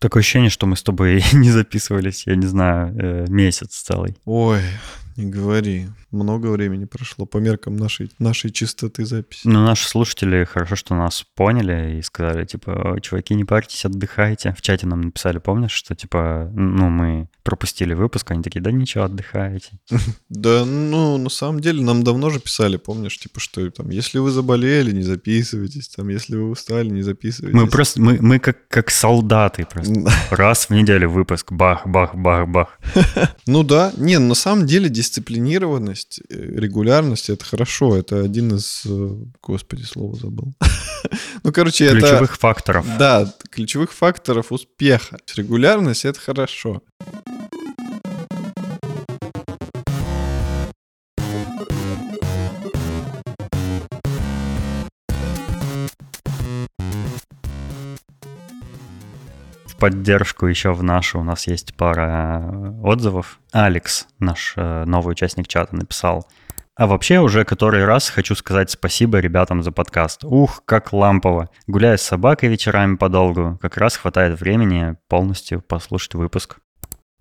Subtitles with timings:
[0.00, 4.16] Такое ощущение, что мы с тобой не записывались, я не знаю, э, месяц целый.
[4.24, 4.62] Ой,
[5.16, 5.88] не говори.
[6.10, 9.42] Много времени прошло по меркам нашей, нашей чистоты записи.
[9.46, 14.54] Ну, наши слушатели хорошо, что нас поняли и сказали, типа, чуваки, не парьтесь, отдыхайте.
[14.56, 19.04] В чате нам написали, помнишь, что, типа, ну, мы пропустили выпуск, они такие, да ничего,
[19.04, 19.70] отдыхайте.
[20.28, 24.30] Да, ну, на самом деле, нам давно же писали, помнишь, типа, что там, если вы
[24.30, 27.60] заболели, не записывайтесь, там, если вы устали, не записывайтесь.
[27.60, 30.10] Мы просто, мы, мы как, как солдаты просто.
[30.30, 32.78] Раз в неделю выпуск, бах, бах, бах, бах.
[33.46, 39.16] Ну да, не, на самом деле дисциплинированность, э, регулярность— это хорошо, это один из, э,
[39.42, 40.54] господи, слово забыл.
[41.42, 42.00] Ну, короче, это...
[42.00, 42.86] Ключевых факторов.
[42.98, 45.16] Да, ключевых факторов успеха.
[45.34, 46.82] Регулярность— это хорошо.
[59.80, 63.40] Поддержку еще в нашу у нас есть пара отзывов.
[63.50, 66.28] Алекс, наш э, новый участник чата, написал.
[66.76, 70.24] А вообще уже который раз хочу сказать спасибо ребятам за подкаст.
[70.24, 71.50] Ух, как лампово.
[71.66, 73.58] Гуляю с собакой вечерами подолгу.
[73.60, 76.58] Как раз хватает времени полностью послушать выпуск.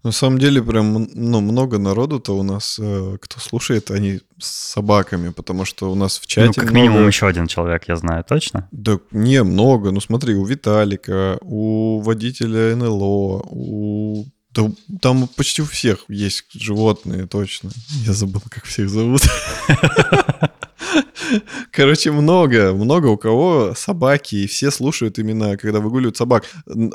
[0.03, 5.29] На самом деле, прям ну, много народу-то у нас, э, кто слушает, они с собаками,
[5.29, 6.47] потому что у нас в чате...
[6.47, 6.75] Ну, как много...
[6.75, 8.69] минимум еще один человек, я знаю, точно?
[8.71, 9.91] Да не, много.
[9.91, 14.25] Ну, смотри, у Виталика, у водителя НЛО, у...
[14.51, 17.69] Да, там почти у всех есть животные, точно.
[18.05, 19.21] Я забыл, как всех зовут.
[21.71, 26.45] Короче, много, много у кого собаки, и все слушают именно, когда выгуливают собак.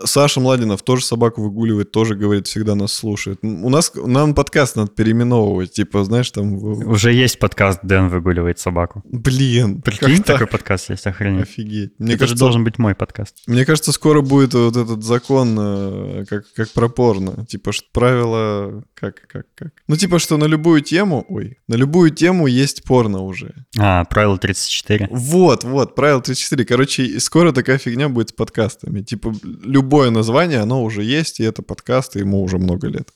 [0.05, 3.39] Саша Младинов тоже собаку выгуливает, тоже говорит, всегда нас слушает.
[3.43, 6.55] У нас, нам подкаст надо переименовывать, типа, знаешь, там...
[6.55, 9.03] Уже есть подкаст «Дэн выгуливает собаку».
[9.05, 9.83] Блин.
[9.83, 11.43] Прикинь, такой подкаст есть, охренеть.
[11.45, 11.93] Офигеть.
[11.99, 13.43] Мне Это кажется, же должен быть мой подкаст.
[13.47, 17.47] Мне кажется, скоро будет вот этот закон, э, как, как про порно.
[17.47, 18.85] Типа, что правило...
[18.95, 19.69] Как, как, как?
[19.87, 21.25] Ну, типа, что на любую тему...
[21.29, 23.67] Ой, на любую тему есть порно уже.
[23.79, 25.09] А, правило 34.
[25.11, 26.65] Вот, вот, правило 34.
[26.65, 29.03] Короче, скоро такая фигня будет с подкастами.
[29.03, 33.09] Типа, любое название, оно уже есть, и это подкаст, и ему уже много лет.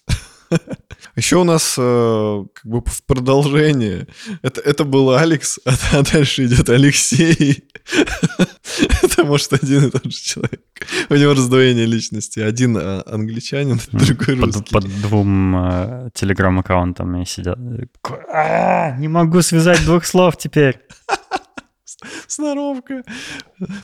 [1.19, 4.07] Еще у нас э, как бы в продолжение.
[4.43, 7.65] Это, это был Алекс, а, а дальше идет Алексей.
[9.03, 10.63] это может один и тот же человек.
[11.11, 12.39] У него раздвоение личности.
[12.39, 14.73] Один а, англичанин, другой русский.
[14.73, 17.59] Под, двум э, телеграм-аккаунтами сидят.
[18.33, 20.79] А, не могу связать двух слов теперь.
[22.29, 23.03] Сноровка.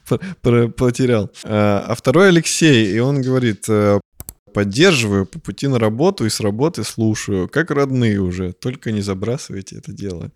[0.08, 1.32] Потерял.
[1.42, 3.98] А, а второй Алексей, и он говорит, э,
[4.54, 9.76] поддерживаю по пути на работу и с работы слушаю, как родные уже, только не забрасывайте
[9.76, 10.30] это дело.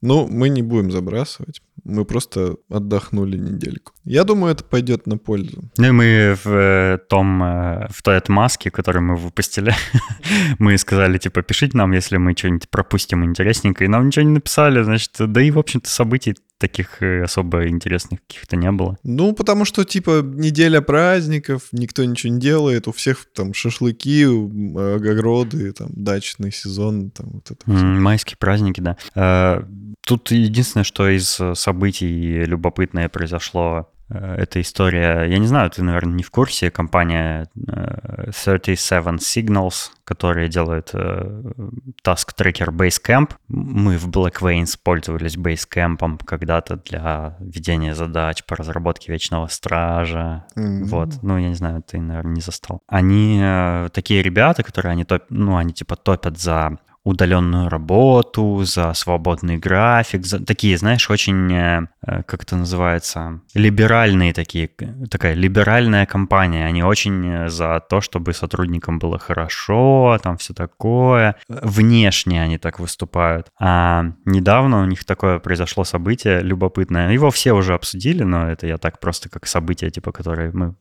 [0.00, 1.60] Ну, мы не будем забрасывать.
[1.84, 3.92] Мы просто отдохнули недельку.
[4.04, 5.70] Я думаю, это пойдет на пользу.
[5.76, 9.74] Ну и мы в э, том, э, в той отмазке, которую мы выпустили,
[10.58, 13.88] мы сказали, типа, пишите нам, если мы что-нибудь пропустим интересненькое.
[13.88, 18.20] И нам ничего не написали, значит, да и, в общем-то, событий таких э, особо интересных
[18.26, 18.98] каких-то не было.
[19.04, 25.72] Ну, потому что, типа, неделя праздников, никто ничего не делает, у всех там шашлыки, огороды,
[25.72, 27.84] там, дачный сезон, там, вот это все.
[27.84, 29.64] Майские праздники, да.
[30.08, 36.14] Тут единственное, что из событий любопытное произошло Э, эта история, я не знаю, ты, наверное,
[36.14, 37.48] не в курсе, компания
[38.44, 41.42] 37 э, Signals, которая делает э,
[42.04, 43.32] Task Tracker Basecamp.
[43.48, 50.46] Мы в Blackway пользовались Basecamp когда-то для ведения задач по разработке Вечного Стража.
[50.56, 50.84] Mm-hmm.
[50.84, 52.80] Вот, ну, я не знаю, ты, наверное, не застал.
[52.86, 53.40] Они
[53.92, 60.26] такие ребята, которые, они, топ, ну, они типа топят за удаленную работу, за свободный график,
[60.26, 64.68] за такие, знаешь, очень, э, э, как это называется, либеральные такие,
[65.10, 66.66] такая либеральная компания.
[66.66, 71.36] Они очень э, за то, чтобы сотрудникам было хорошо, там все такое.
[71.48, 73.48] Внешне они так выступают.
[73.58, 77.12] А недавно у них такое произошло событие любопытное.
[77.12, 80.74] Его все уже обсудили, но это я так просто как событие, типа, которые мы,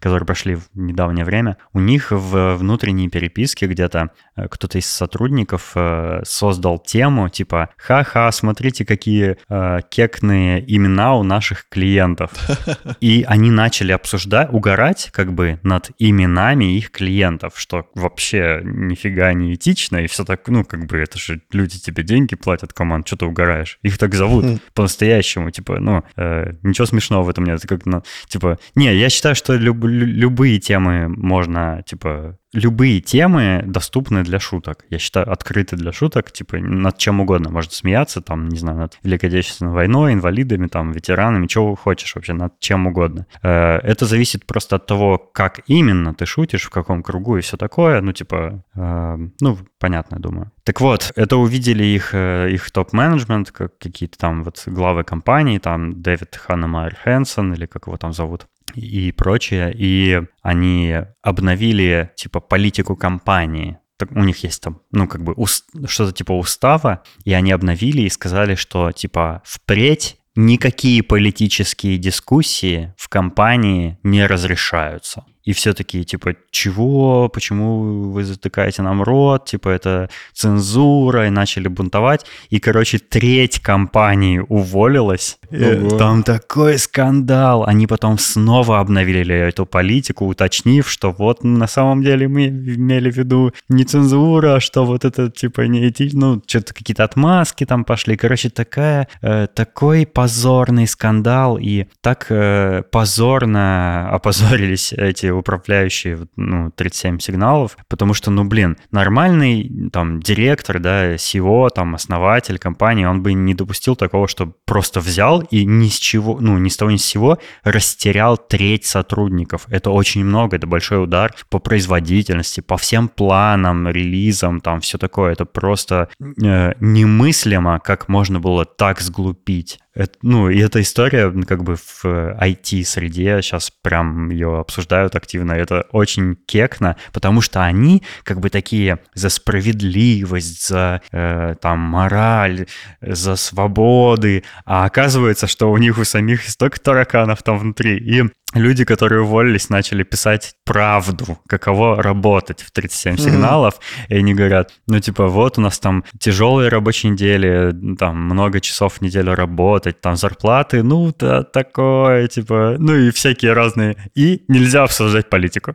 [0.00, 1.56] которые прошли в недавнее время.
[1.72, 4.10] У них в внутренней переписке где-то
[4.50, 11.22] кто-то из сотрудников Грибоедов э, создал тему типа «Ха-ха, смотрите, какие э, кекные имена у
[11.22, 12.30] наших клиентов».
[13.00, 19.54] И они начали обсуждать, угорать как бы над именами их клиентов, что вообще нифига не
[19.54, 23.16] этично, и все так, ну, как бы это же люди тебе деньги платят, команд, что
[23.16, 23.78] ты угораешь?
[23.82, 24.58] Их так зовут хм.
[24.74, 27.58] по-настоящему, типа, ну, э, ничего смешного в этом нет.
[27.58, 33.62] Это как, ну, типа, не, я считаю, что люб, любые темы можно, типа, любые темы
[33.66, 34.84] доступны для шуток.
[34.90, 37.50] Я считаю, открыты для шуток, типа над чем угодно.
[37.50, 42.32] Можно смеяться, там, не знаю, над Великой Отечественной войной, инвалидами, там, ветеранами, чего хочешь вообще,
[42.34, 43.26] над чем угодно.
[43.42, 47.56] Э, это зависит просто от того, как именно ты шутишь, в каком кругу и все
[47.56, 48.00] такое.
[48.00, 50.50] Ну, типа, э, ну, понятно, думаю.
[50.64, 56.02] Так вот, это увидели их, э, их топ-менеджмент, как какие-то там вот главы компании, там
[56.02, 62.96] Дэвид Ханнемайер Хэнсон, или как его там зовут, и прочее, и они обновили, типа, политику
[62.96, 63.78] компании.
[64.10, 68.08] У них есть там, ну, как бы уст, что-то типа устава, и они обновили и
[68.08, 76.36] сказали, что, типа, впредь никакие политические дискуссии в компании не разрешаются и все такие, типа,
[76.50, 82.24] чего, почему вы затыкаете нам рот, типа, это цензура, и начали бунтовать.
[82.50, 85.38] И, короче, треть компании уволилась.
[85.50, 85.98] Ого.
[85.98, 87.64] Там такой скандал.
[87.66, 93.16] Они потом снова обновили эту политику, уточнив, что вот на самом деле мы имели в
[93.16, 97.84] виду не цензура, а что вот это, типа, не этично, ну, что-то какие-то отмазки там
[97.84, 98.16] пошли.
[98.16, 107.18] Короче, такая, э, такой позорный скандал, и так э, позорно опозорились эти управляющие, ну, 37
[107.18, 113.32] сигналов, потому что, ну, блин, нормальный там директор, да, SEO, там, основатель компании, он бы
[113.32, 116.96] не допустил такого, что просто взял и ни с чего, ну, ни с того ни
[116.96, 119.66] с сего растерял треть сотрудников.
[119.68, 125.32] Это очень много, это большой удар по производительности, по всем планам, релизам, там, все такое.
[125.32, 129.78] Это просто э, немыслимо, как можно было так сглупить.
[129.94, 135.52] Это, ну, и эта история как бы в IT-среде сейчас прям ее обсуждают активно.
[135.52, 142.66] Это очень кекно, потому что они как бы такие за справедливость, за э, там мораль,
[143.02, 147.98] за свободы, а оказывается, что у них у самих столько тараканов там внутри.
[147.98, 148.24] И
[148.54, 154.06] люди, которые уволились, начали писать правду, каково работать в 37 сигналов, mm-hmm.
[154.08, 158.94] и они говорят, ну, типа, вот у нас там тяжелые рабочие недели, там много часов
[158.94, 159.34] в неделю
[159.82, 163.96] работать, там зарплаты, ну, да, такое, типа, ну, и всякие разные.
[164.14, 165.74] И нельзя обсуждать политику.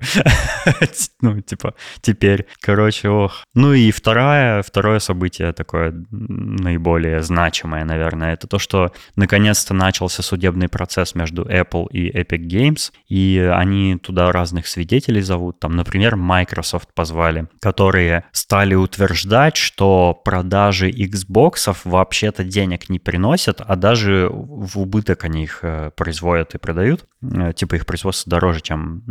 [1.22, 3.44] ну, типа, теперь, короче, ох.
[3.56, 10.68] Ну, и второе, второе событие такое наиболее значимое, наверное, это то, что наконец-то начался судебный
[10.68, 15.60] процесс между Apple и Epic Games, и они туда разных свидетелей зовут.
[15.60, 23.76] Там, например, Microsoft позвали, которые стали утверждать, что продажи Xbox вообще-то денег не приносят, а
[23.76, 27.06] даже в убыток они их э, производят и продают.
[27.22, 29.04] Э, типа их производство дороже, чем...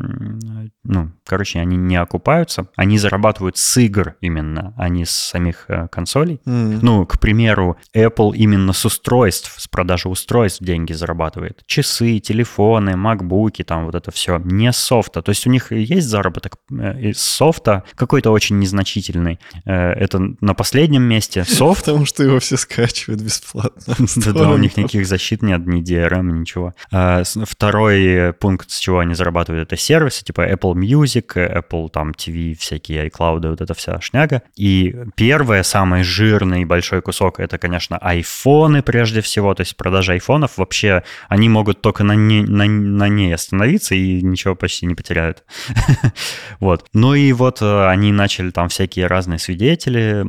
[0.85, 2.69] Ну, короче, они не окупаются.
[2.77, 6.41] Они зарабатывают с игр именно, а не с самих э, консолей.
[6.47, 6.79] Mm.
[6.83, 11.63] Ну, к примеру, Apple именно с устройств, с продажи устройств деньги зарабатывает.
[11.67, 15.23] Часы, телефоны, ноутбуки, там вот это все, не софта.
[15.23, 19.41] То есть у них есть заработок э, из софта, какой-то очень незначительный.
[19.65, 21.85] Э, это на последнем месте софт.
[21.87, 23.95] Потому что его все скачивают бесплатно.
[24.17, 26.75] Да-да, у них никаких защит нет, ни DRM, ничего.
[26.93, 32.55] А, второй пункт, с чего они зарабатывают, это сервисы, типа Apple Music, Apple там TV,
[32.55, 34.43] всякие iCloud, вот эта вся шняга.
[34.57, 40.59] И первое, самый жирный большой кусок, это, конечно, айфоны прежде всего, то есть продажа айфонов
[40.59, 45.45] вообще, они могут только на, не, на, на ней остановиться и ничего почти не потеряют.
[46.61, 46.87] вот.
[46.93, 50.25] Ну и вот э, они начали там всякие разные свидетели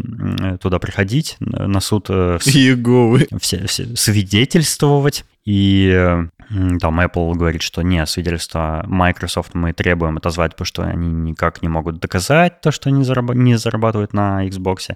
[0.58, 2.08] туда приходить на суд.
[2.10, 3.28] Э, Иеговы.
[4.38, 5.26] Свидетельствовать.
[5.46, 5.90] И
[6.80, 11.68] там Apple говорит, что не, свидетельство Microsoft мы требуем отозвать, потому что они никак не
[11.68, 14.96] могут доказать то, что они зараб- не зарабатывают на Xbox.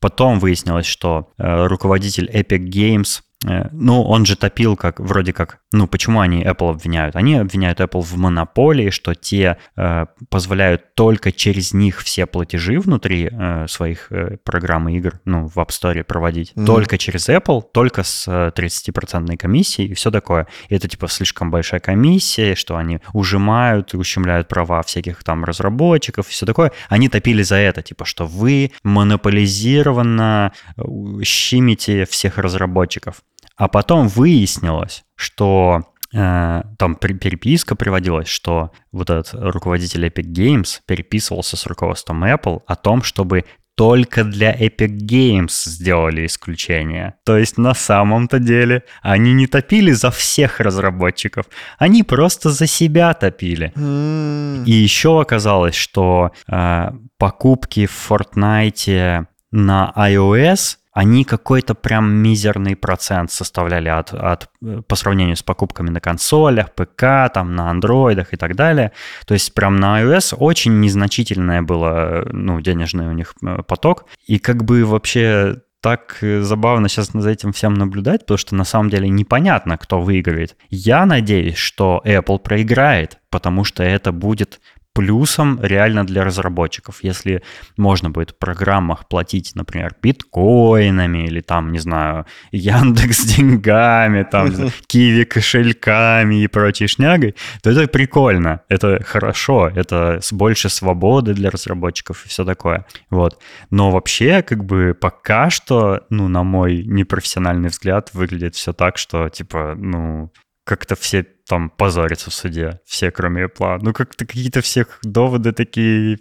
[0.00, 5.86] Потом выяснилось, что э, руководитель Epic Games ну, он же топил как, вроде как, ну,
[5.86, 7.16] почему они Apple обвиняют?
[7.16, 13.28] Они обвиняют Apple в монополии, что те э, позволяют только через них все платежи внутри
[13.30, 16.52] э, своих э, программ и игр, ну, в App Store проводить.
[16.52, 16.66] Mm-hmm.
[16.66, 20.46] Только через Apple, только с 30% комиссией и все такое.
[20.68, 26.30] И это, типа, слишком большая комиссия, что они ужимают ущемляют права всяких там разработчиков и
[26.30, 26.72] все такое.
[26.88, 30.82] Они топили за это, типа, что вы монополизированно э,
[31.24, 33.22] щимите всех разработчиков.
[33.56, 35.82] А потом выяснилось, что
[36.14, 42.76] э, там переписка приводилась, что вот этот руководитель Epic Games переписывался с руководством Apple о
[42.76, 43.44] том, чтобы
[43.74, 47.14] только для Epic Games сделали исключение.
[47.24, 51.46] То есть на самом-то деле они не топили за всех разработчиков,
[51.78, 53.72] они просто за себя топили.
[53.74, 54.64] Mm.
[54.66, 63.30] И еще оказалось, что э, покупки в Fortnite на iOS они какой-то прям мизерный процент
[63.30, 64.50] составляли от, от,
[64.86, 68.92] по сравнению с покупками на консолях, ПК, там, на андроидах и так далее.
[69.26, 74.04] То есть прям на iOS очень незначительное было, ну, денежный у них э, поток.
[74.26, 78.64] И как бы вообще так э, забавно сейчас за этим всем наблюдать, потому что на
[78.64, 80.56] самом деле непонятно, кто выиграет.
[80.68, 84.60] Я надеюсь, что Apple проиграет, потому что это будет
[84.94, 86.98] плюсом реально для разработчиков.
[87.02, 87.42] Если
[87.76, 94.52] можно будет в программах платить, например, биткоинами или там, не знаю, Яндекс деньгами, там,
[94.86, 102.24] Киви кошельками и прочей шнягой, то это прикольно, это хорошо, это больше свободы для разработчиков
[102.24, 102.86] и все такое.
[103.10, 103.38] Вот.
[103.70, 109.28] Но вообще, как бы пока что, ну, на мой непрофессиональный взгляд, выглядит все так, что,
[109.28, 110.30] типа, ну,
[110.64, 113.78] как-то все там позорятся в суде, все, кроме Apple.
[113.82, 116.18] Ну, как-то какие-то всех доводы такие,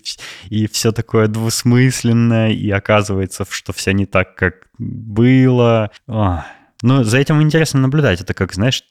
[0.50, 5.91] и все такое двусмысленное, и оказывается, что все не так, как было.
[6.07, 6.39] Ох.
[6.83, 8.21] Ну, за этим интересно наблюдать.
[8.21, 8.83] Это как, знаешь,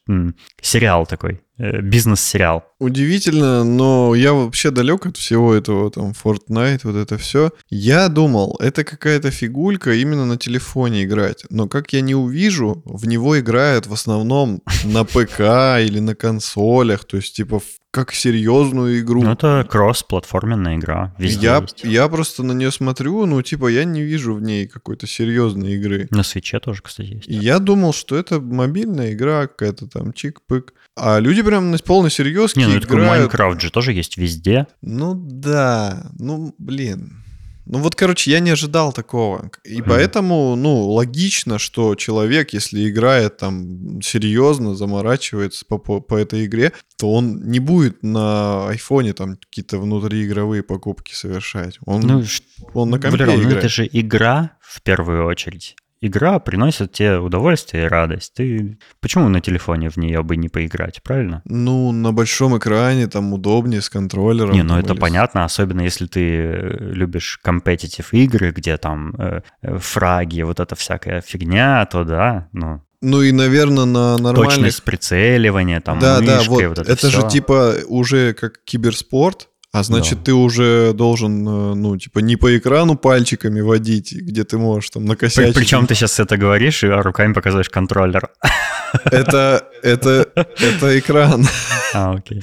[0.61, 2.65] сериал такой, бизнес-сериал.
[2.79, 7.51] Удивительно, но я вообще далек от всего этого, там, Fortnite, вот это все.
[7.69, 11.45] Я думал, это какая-то фигулька именно на телефоне играть.
[11.51, 15.41] Но как я не увижу, в него играют в основном на ПК
[15.85, 19.23] или на консолях, то есть, типа, как серьезную игру.
[19.23, 21.13] Ну, это кросс-платформенная игра.
[21.19, 21.85] Везде я, есть.
[21.85, 26.07] я просто на нее смотрю, ну, типа, я не вижу в ней какой-то серьезной игры.
[26.11, 27.29] На свече тоже, кстати, есть.
[27.29, 30.69] И я думал, что это мобильная игра какая-то там, чик-пык.
[30.97, 33.09] А люди прям на полной серьезке Не, ну это играют.
[33.09, 34.67] Майнкрафт же тоже есть везде.
[34.83, 37.21] Ну да, ну блин.
[37.73, 39.49] Ну вот, короче, я не ожидал такого.
[39.63, 46.47] И поэтому, ну, логично, что человек, если играет там серьезно, заморачивается по, по, по этой
[46.47, 51.79] игре, то он не будет на айфоне там какие-то внутриигровые покупки совершать.
[51.87, 52.25] Он, Ну,
[52.75, 53.59] он на компе Валерон, ну играет.
[53.59, 55.77] это же игра в первую очередь.
[56.03, 58.33] Игра приносит тебе удовольствие и радость.
[58.35, 61.43] Ты почему на телефоне в нее бы не поиграть, правильно?
[61.45, 64.53] Ну, на большом экране там удобнее с контроллером.
[64.53, 69.43] Не, ну это или понятно, особенно если ты э, любишь компетитив игры, где там э,
[69.61, 74.55] э, фраги, вот эта всякая фигня, то да, ну, Ну и, наверное, на нормальных...
[74.55, 76.79] точность прицеливания, там, да, да, мышкой, вот.
[76.79, 77.29] вот это, это же всё.
[77.29, 80.25] типа уже как киберспорт, а значит Да.
[80.25, 85.03] ты уже должен, э, ну, типа не по экрану пальчиками водить, где ты можешь там
[85.03, 85.55] При- накосячить.
[85.55, 88.31] Причем ты сейчас это говоришь, и руками показываешь контроллер.
[89.05, 91.47] Это, это, это экран.
[91.93, 92.41] А, окей.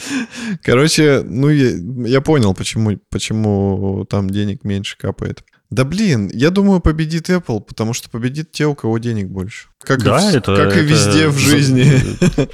[0.61, 1.71] Короче, ну я,
[2.09, 5.41] я понял, почему, почему там денег меньше капает.
[5.69, 9.67] Да блин, я думаю, победит Apple, потому что победит те, у кого денег больше.
[9.81, 10.53] Как, и, Да, в- это...
[10.53, 11.93] как и это везде в жизни.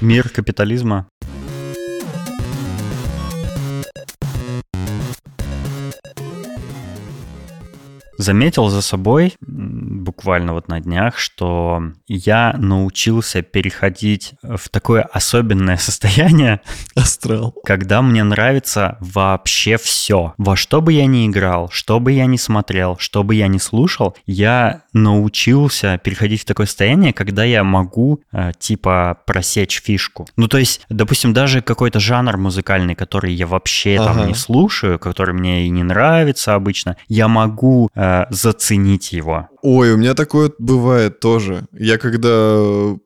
[0.00, 1.08] Мир капитализма.
[8.18, 16.60] Заметил за собой буквально вот на днях, что я научился переходить в такое особенное состояние,
[16.94, 17.54] Астрал.
[17.64, 20.34] когда мне нравится вообще все.
[20.38, 23.58] Во что бы я ни играл, что бы я ни смотрел, что бы я ни
[23.58, 30.26] слушал, я научился переходить в такое состояние, когда я могу э, типа просечь фишку.
[30.36, 34.14] Ну то есть, допустим, даже какой-то жанр музыкальный, который я вообще Ага.
[34.14, 39.48] там не слушаю, который мне и не нравится обычно, я могу э, заценить его.
[39.66, 41.62] Ой, у меня такое бывает тоже.
[41.72, 42.58] Я когда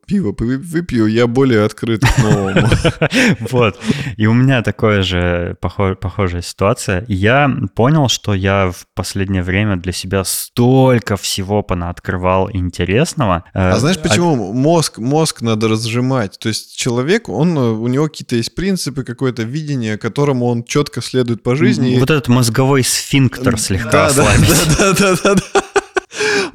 [0.08, 2.68] пиво вы- выпью, я более открыт к новому.
[3.52, 3.78] Вот.
[4.16, 7.04] И у меня такое же похо- похожая ситуация.
[7.06, 13.44] Я понял, что я в последнее время для себя столько всего понаоткрывал интересного.
[13.54, 14.52] Э, А знаешь почему?
[14.52, 16.40] Мозг, мозг надо разжимать.
[16.40, 21.02] То есть человек, он, э, у него какие-то есть принципы, какое-то видение, которому он четко
[21.02, 21.96] следует по жизни.
[22.00, 24.76] Вот этот мозговой сфинктер слегка ослабить.
[24.78, 25.62] да, да, да, да.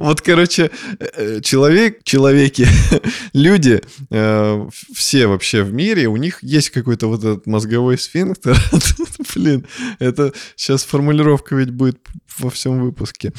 [0.03, 0.69] Вот, короче,
[0.99, 2.67] э, человек, человеки,
[3.33, 3.81] люди,
[4.11, 8.57] э, все вообще в мире, у них есть какой-то вот этот мозговой сфинктер.
[9.35, 9.65] Блин,
[9.99, 11.99] это сейчас формулировка ведь будет
[12.37, 13.31] во всем выпуске.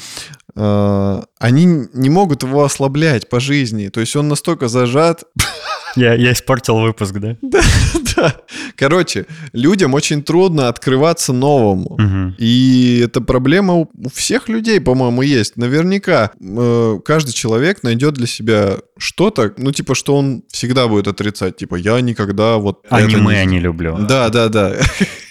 [0.55, 3.89] Э, Они не могут его ослаблять по жизни.
[3.89, 5.23] То есть он настолько зажат,
[5.95, 7.37] Я, я испортил выпуск, да?
[7.41, 8.35] да.
[8.75, 11.95] Короче, людям очень трудно открываться новому.
[11.97, 12.35] Мгм.
[12.37, 15.55] И эта проблема у всех людей, по-моему, есть.
[15.55, 21.57] Наверняка э, каждый человек найдет для себя что-то, ну, типа, что он всегда будет отрицать.
[21.57, 22.85] Типа, я никогда вот...
[22.89, 23.97] Аниме не- не люблю.
[23.99, 24.75] Да, да, да.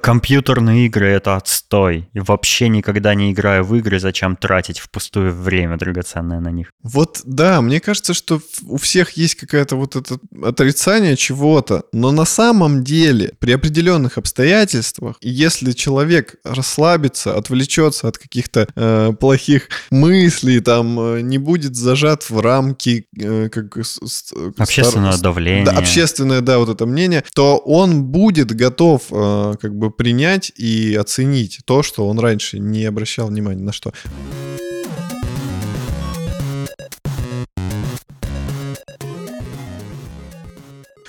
[0.00, 2.08] компьютерные игры это отстой.
[2.12, 6.72] И вообще никогда не играю в игры, зачем тратить впустую время драгоценное на них.
[6.82, 12.24] Вот да, мне кажется, что у всех есть какая-то вот это отрицание чего-то, но на
[12.24, 20.98] самом деле при определенных обстоятельствах, если человек расслабится, отвлечется от каких-то э, плохих мыслей, там
[20.98, 25.22] э, не будет зажат в рамки э, как с, общественное стар...
[25.22, 30.52] давление, да, общественное, да, вот это мнение, то он будет готов э, как бы принять
[30.56, 33.92] и оценить то, что он раньше не обращал внимания на что.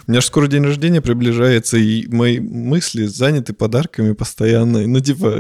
[0.08, 4.86] У меня же скоро день рождения приближается, и мои мысли заняты подарками постоянно.
[4.86, 5.32] Ну, типа,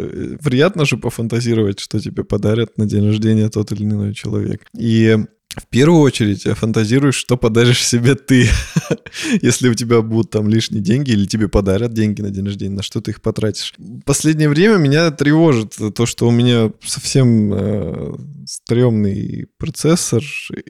[0.42, 4.62] приятно же пофантазировать, что тебе подарят на день рождения тот или иной человек.
[4.78, 5.18] И
[5.56, 8.48] в первую очередь фантазируешь, что подаришь себе ты.
[9.42, 12.84] Если у тебя будут там лишние деньги или тебе подарят деньги на день рождения, на
[12.84, 13.74] что ты их потратишь.
[14.06, 18.14] Последнее время меня тревожит то, что у меня совсем э,
[18.46, 20.24] стрёмный процессор.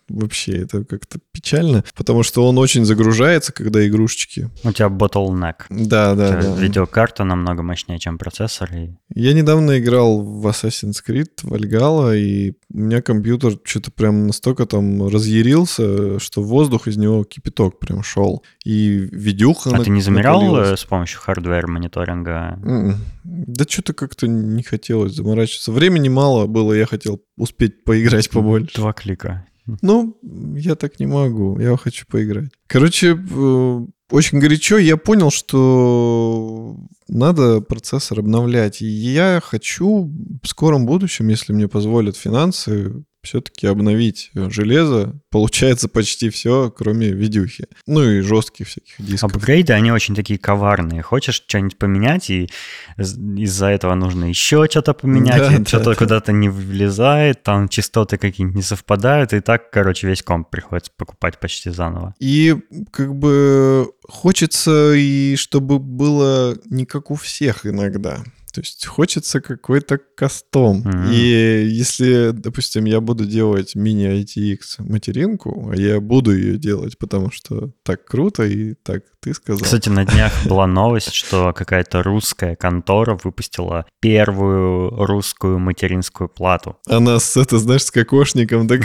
[0.09, 4.49] Вообще это как-то печально, потому что он очень загружается, когда игрушечки.
[4.63, 5.65] У тебя bottleneck.
[5.69, 6.55] Да, да, да.
[6.55, 8.71] Видеокарта намного мощнее, чем процессор.
[8.73, 8.95] И...
[9.13, 14.65] Я недавно играл в Assassin's Creed, в Valhalla, и у меня компьютер что-то прям настолько
[14.71, 18.43] там разъярился, что воздух из него кипяток прям шел.
[18.65, 20.79] И видюха А ты не замерял накалилась.
[20.79, 22.57] с помощью hardware мониторинга?
[22.63, 22.69] Mm-mm.
[22.69, 22.95] М-м.
[23.23, 25.71] Да что-то как-то не хотелось заморачиваться.
[25.71, 28.75] Времени мало было, я хотел успеть поиграть побольше.
[28.75, 29.45] Два клика.
[29.81, 30.17] Ну,
[30.55, 32.49] я так не могу, я хочу поиграть.
[32.67, 38.81] Короче, э, очень горячо я понял, что надо процессор обновлять.
[38.81, 40.11] И я хочу
[40.41, 45.19] в скором будущем, если мне позволят финансы, все-таки обновить железо.
[45.29, 47.67] Получается почти все, кроме видюхи.
[47.87, 49.35] Ну и жестких всяких дисков.
[49.35, 51.01] Апгрейды, они очень такие коварные.
[51.01, 52.49] Хочешь что-нибудь поменять, и
[52.97, 55.95] из-за этого нужно еще что-то поменять, да, да, что-то да.
[55.95, 61.39] куда-то не влезает, там частоты какие-нибудь не совпадают, и так, короче, весь комп приходится покупать
[61.39, 62.15] почти заново.
[62.19, 62.55] И
[62.91, 68.23] как бы хочется и чтобы было не как у всех иногда.
[68.51, 70.83] То есть хочется какой-то кастом.
[70.83, 71.13] Mm-hmm.
[71.13, 77.71] И если, допустим, я буду делать мини-ITX материнку, а я буду ее делать, потому что
[77.83, 79.63] так круто и так ты сказал.
[79.63, 86.77] Кстати, на днях была новость, что какая-то русская контора выпустила первую русскую материнскую плату.
[86.87, 88.81] Она с, это, знаешь, с кокошником так...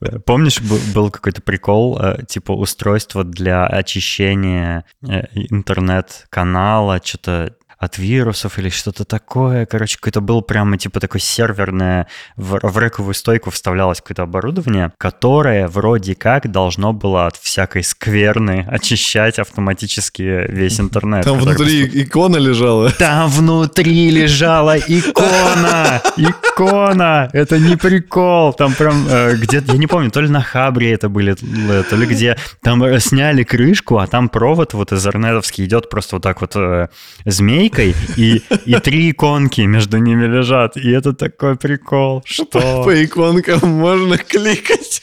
[0.26, 0.60] Помнишь,
[0.94, 9.04] был какой-то прикол, э, типа устройство для очищения э, интернет-канала, что-то от вирусов или что-то
[9.04, 9.66] такое.
[9.66, 15.66] Короче, какой-то был прямо типа такой серверное, в, в рековую стойку вставлялось какое-то оборудование, которое
[15.66, 21.24] вроде как должно было от всякой скверны очищать автоматически весь интернет.
[21.24, 22.02] Там внутри просто...
[22.02, 22.90] икона лежала.
[22.92, 26.00] Там внутри лежала икона!
[26.16, 27.30] Икона!
[27.32, 28.52] Это не прикол.
[28.52, 32.06] Там прям э, где-то, я не помню, то ли на Хабре это были, то ли
[32.06, 32.36] где.
[32.62, 36.86] Там сняли крышку, а там провод вот из Арнетовский идет просто вот так вот э,
[37.24, 40.76] змей иконкой, и, и три иконки между ними лежат.
[40.76, 42.44] И это такой прикол, что...
[42.44, 45.02] По, по иконкам можно кликать.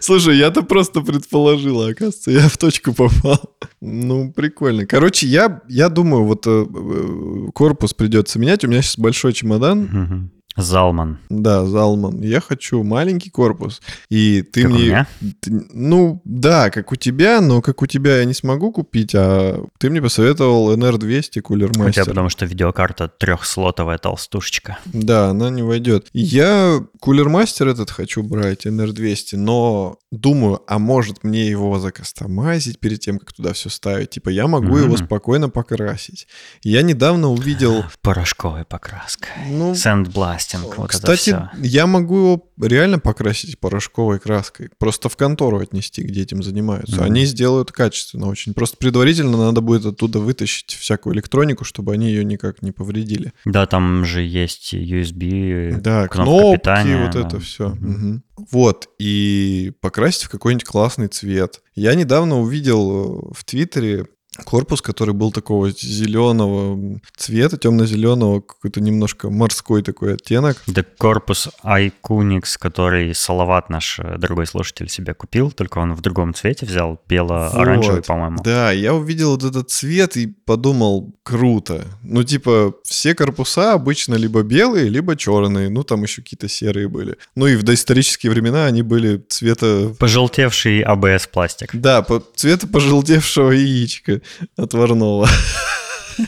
[0.00, 3.56] Слушай, я-то просто предположил, оказывается, я в точку попал.
[3.80, 4.86] Ну, прикольно.
[4.86, 8.64] Короче, я, я думаю, вот э, э корпус придется менять.
[8.64, 10.30] У меня сейчас большой чемодан.
[10.58, 11.18] Залман.
[11.30, 12.20] Да, Залман.
[12.20, 13.80] Я хочу маленький корпус.
[14.10, 14.80] И ты как мне...
[14.80, 15.06] У меня?
[15.40, 19.64] Ты, ну, да, как у тебя, но как у тебя я не смогу купить, а
[19.78, 21.88] ты мне посоветовал NR200 Cooler Master.
[21.88, 24.78] У тебя потому что видеокарта трехслотовая толстушечка.
[24.86, 26.08] Да, она не войдет.
[26.12, 33.00] Я Cooler Master этот хочу брать, NR200, но думаю, а может мне его закастомазить перед
[33.00, 34.10] тем, как туда все ставить?
[34.10, 34.84] Типа я могу mm-hmm.
[34.84, 36.26] его спокойно покрасить.
[36.62, 37.84] Я недавно увидел...
[38.02, 39.28] Порошковая покраска.
[39.48, 40.78] Ну, Sandblast кастинг.
[40.78, 44.70] Вот Кстати, я могу его реально покрасить порошковой краской.
[44.78, 46.96] Просто в контору отнести, где этим занимаются.
[46.96, 47.04] Mm-hmm.
[47.04, 48.54] Они сделают качественно очень.
[48.54, 53.32] Просто предварительно надо будет оттуда вытащить всякую электронику, чтобы они ее никак не повредили.
[53.44, 57.26] Да, там же есть USB, да, кнопки, питания, вот да.
[57.26, 57.68] это все.
[57.68, 58.10] Mm-hmm.
[58.10, 58.22] Угу.
[58.52, 61.60] Вот, и покрасить в какой-нибудь классный цвет.
[61.74, 64.06] Я недавно увидел в Твиттере
[64.44, 70.62] корпус, который был такого зеленого цвета, темно-зеленого, какой-то немножко морской такой оттенок.
[70.66, 76.34] Да корпус iCunix, который Салават наш э, дорогой слушатель себе купил, только он в другом
[76.34, 78.06] цвете взял, бело-оранжевый, вот.
[78.06, 78.38] по-моему.
[78.42, 81.84] Да, я увидел вот этот цвет и подумал, круто.
[82.02, 87.16] Ну, типа, все корпуса обычно либо белые, либо черные, ну, там еще какие-то серые были.
[87.34, 89.94] Ну, и в доисторические времена они были цвета...
[89.98, 91.70] Пожелтевший АБС-пластик.
[91.74, 92.22] Да, по...
[92.34, 94.22] цвета пожелтевшего яичка.
[94.56, 95.28] Отварного.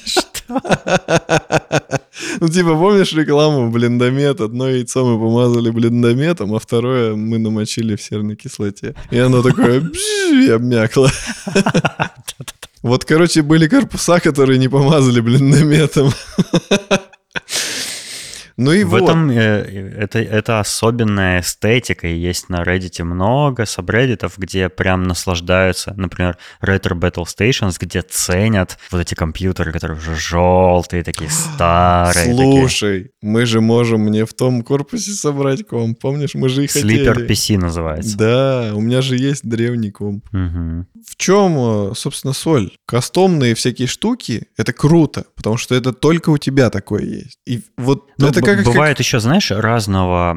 [0.05, 0.61] Что?
[2.41, 4.41] Ну, типа, помнишь рекламу блендомет?
[4.41, 8.95] Одно яйцо мы помазали блендометом, а второе мы намочили в серной кислоте.
[9.11, 9.83] И оно такое
[10.33, 11.11] и обмякло.
[12.83, 16.11] Вот, короче, были корпуса, которые не помазали блендометом.
[18.61, 19.05] Ну и в вот.
[19.05, 25.95] этом э, это, это особенная эстетика, и есть на Reddit много сабреддитов, где прям наслаждаются,
[25.97, 32.35] например, Retro Battle Stations, где ценят вот эти компьютеры, которые уже желтые, такие старые.
[32.35, 33.13] Слушай, такие.
[33.23, 37.11] мы же можем мне в том корпусе собрать комп, помнишь, мы же и хотели.
[37.11, 38.19] Sleeper PC называется.
[38.19, 40.27] Да, у меня же есть древний комп.
[40.35, 40.87] Угу.
[41.09, 42.73] В чем, э, собственно, соль?
[42.87, 47.39] Кастомные всякие штуки, это круто, потому что это только у тебя такое есть.
[47.47, 48.65] И вот ну, это как...
[48.65, 49.05] Бывает как...
[49.05, 50.37] еще, знаешь, разного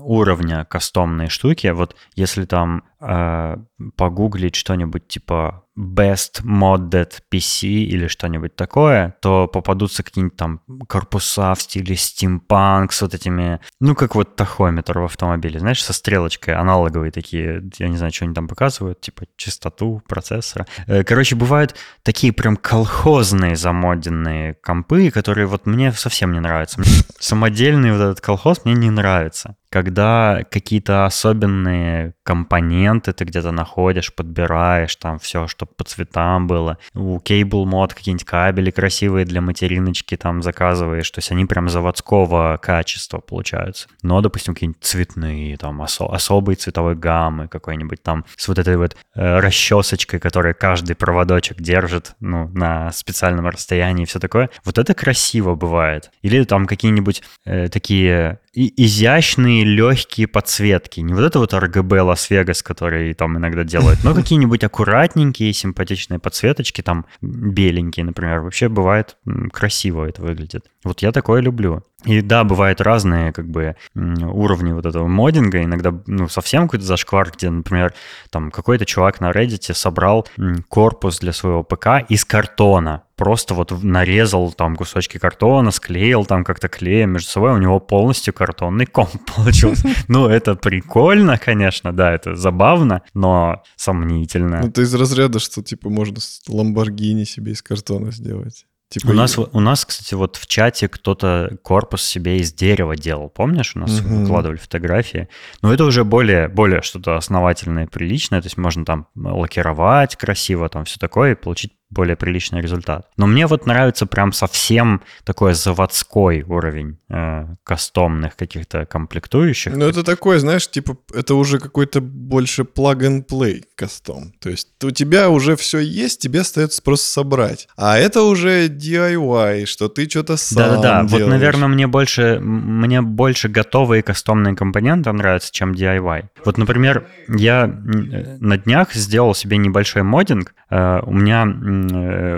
[0.00, 1.68] уровня кастомные штуки.
[1.68, 3.56] Вот если там э,
[3.96, 11.62] погуглить что-нибудь типа best modded PC или что-нибудь такое, то попадутся какие-нибудь там корпуса в
[11.62, 17.10] стиле steampunk с вот этими, ну, как вот тахометр в автомобиле, знаешь, со стрелочкой, аналоговые
[17.10, 20.66] такие, я не знаю, что они там показывают, типа частоту процессора.
[20.86, 26.82] Э, короче, бывают такие прям колхозные замоденные компы, которые вот мне совсем не нравятся.
[27.18, 34.94] Самодельный вот этот колхоз мне не нравится когда какие-то особенные компоненты ты где-то находишь, подбираешь,
[34.94, 36.78] там все, чтобы по цветам было.
[36.94, 42.56] У Cable Mod какие-нибудь кабели красивые для материночки там заказываешь, то есть они прям заводского
[42.62, 43.88] качества получаются.
[44.02, 48.94] Но, допустим, какие-нибудь цветные, там осо- особые цветовой гаммы какой-нибудь там с вот этой вот
[49.16, 54.50] э, расчесочкой, которая каждый проводочек держит, ну, на специальном расстоянии и все такое.
[54.64, 56.12] Вот это красиво бывает.
[56.22, 61.00] Или там какие-нибудь э, такие и изящные легкие подсветки.
[61.00, 66.80] Не вот это вот RGB Лас-Вегас, который там иногда делают, но какие-нибудь аккуратненькие, симпатичные подсветочки,
[66.80, 68.40] там беленькие, например.
[68.40, 69.16] Вообще бывает
[69.52, 70.66] красиво это выглядит.
[70.84, 71.82] Вот я такое люблю.
[72.04, 75.62] И да, бывают разные как бы уровни вот этого моддинга.
[75.62, 77.94] Иногда ну, совсем какой-то зашквар, где, например,
[78.30, 80.28] там какой-то чувак на Reddit собрал
[80.68, 83.04] корпус для своего ПК из картона.
[83.16, 87.52] Просто вот нарезал там кусочки картона, склеил там как-то клеем между собой.
[87.52, 89.88] У него полностью картонный комп получился.
[90.08, 94.60] Ну, это прикольно, конечно, да, это забавно, но сомнительно.
[94.62, 98.66] Ну, это из разряда, что типа можно Ламборгини себе из картона сделать.
[98.94, 99.10] Типа...
[99.10, 103.28] У, нас, у нас, кстати, вот в чате кто-то корпус себе из дерева делал.
[103.28, 104.20] Помнишь, у нас угу.
[104.20, 105.28] выкладывали фотографии?
[105.62, 108.40] Но это уже более, более что-то основательное, приличное.
[108.40, 113.08] То есть можно там лакировать красиво, там все такое, и получить более приличный результат.
[113.16, 119.74] Но мне вот нравится прям совсем такой заводской уровень э, кастомных каких-то комплектующих.
[119.74, 124.32] Ну, это такой, знаешь, типа, это уже какой-то больше plug-and-play кастом.
[124.40, 127.68] То есть у тебя уже все есть, тебе остается просто собрать.
[127.76, 133.48] А это уже DIY, что ты что-то сам Да-да-да, вот, наверное, мне больше, мне больше
[133.48, 136.24] готовые кастомные компоненты нравятся, чем DIY.
[136.44, 140.54] Вот, например, я э, на днях сделал себе небольшой моддинг.
[140.70, 141.44] Э, у меня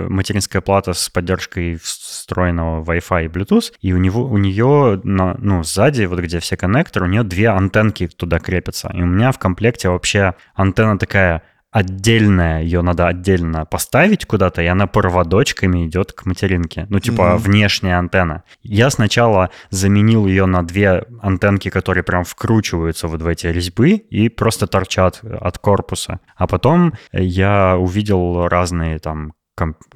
[0.09, 5.63] материнская плата с поддержкой встроенного Wi-Fi и Bluetooth, и у него у нее на, ну
[5.63, 9.39] сзади вот где все коннекторы, у нее две антенки туда крепятся, и у меня в
[9.39, 11.43] комплекте вообще антенна такая
[11.77, 16.87] отдельная, ее надо отдельно поставить куда-то, и она проводочками идет к материнке.
[16.89, 17.37] Ну, типа mm-hmm.
[17.37, 18.43] внешняя антенна.
[18.63, 24.27] Я сначала заменил ее на две антенки, которые прям вкручиваются вот в эти резьбы и
[24.29, 26.19] просто торчат от корпуса.
[26.35, 29.33] А потом я увидел разные там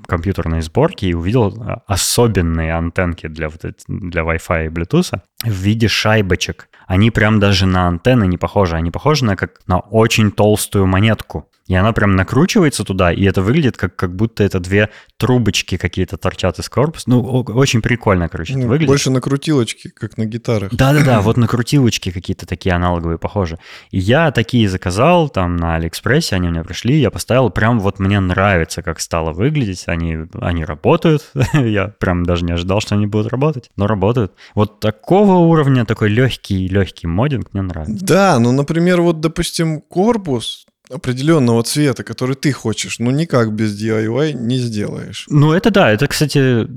[0.07, 5.87] компьютерной сборки и увидел а, особенные антенки для, вот, для Wi-Fi и Bluetooth в виде
[5.87, 6.67] шайбочек.
[6.87, 8.75] Они прям даже на антенны не похожи.
[8.75, 13.41] Они похожи на, как, на очень толстую монетку и она прям накручивается туда, и это
[13.41, 17.09] выглядит как, как будто это две трубочки какие-то торчат из корпуса.
[17.09, 18.89] Ну, очень прикольно, короче, ну, это выглядит.
[18.89, 20.73] Больше на крутилочки, как на гитарах.
[20.73, 23.59] Да-да-да, вот на крутилочки какие-то такие аналоговые похожи.
[23.91, 27.99] И я такие заказал там на Алиэкспрессе, они у меня пришли, я поставил, прям вот
[27.99, 33.05] мне нравится, как стало выглядеть, они, они работают, я прям даже не ожидал, что они
[33.05, 34.33] будут работать, но работают.
[34.55, 38.05] Вот такого уровня, такой легкий-легкий моддинг мне нравится.
[38.05, 44.33] Да, ну, например, вот, допустим, корпус, определенного цвета, который ты хочешь, ну никак без DIY
[44.33, 45.25] не сделаешь.
[45.29, 46.67] Ну это да, это, кстати,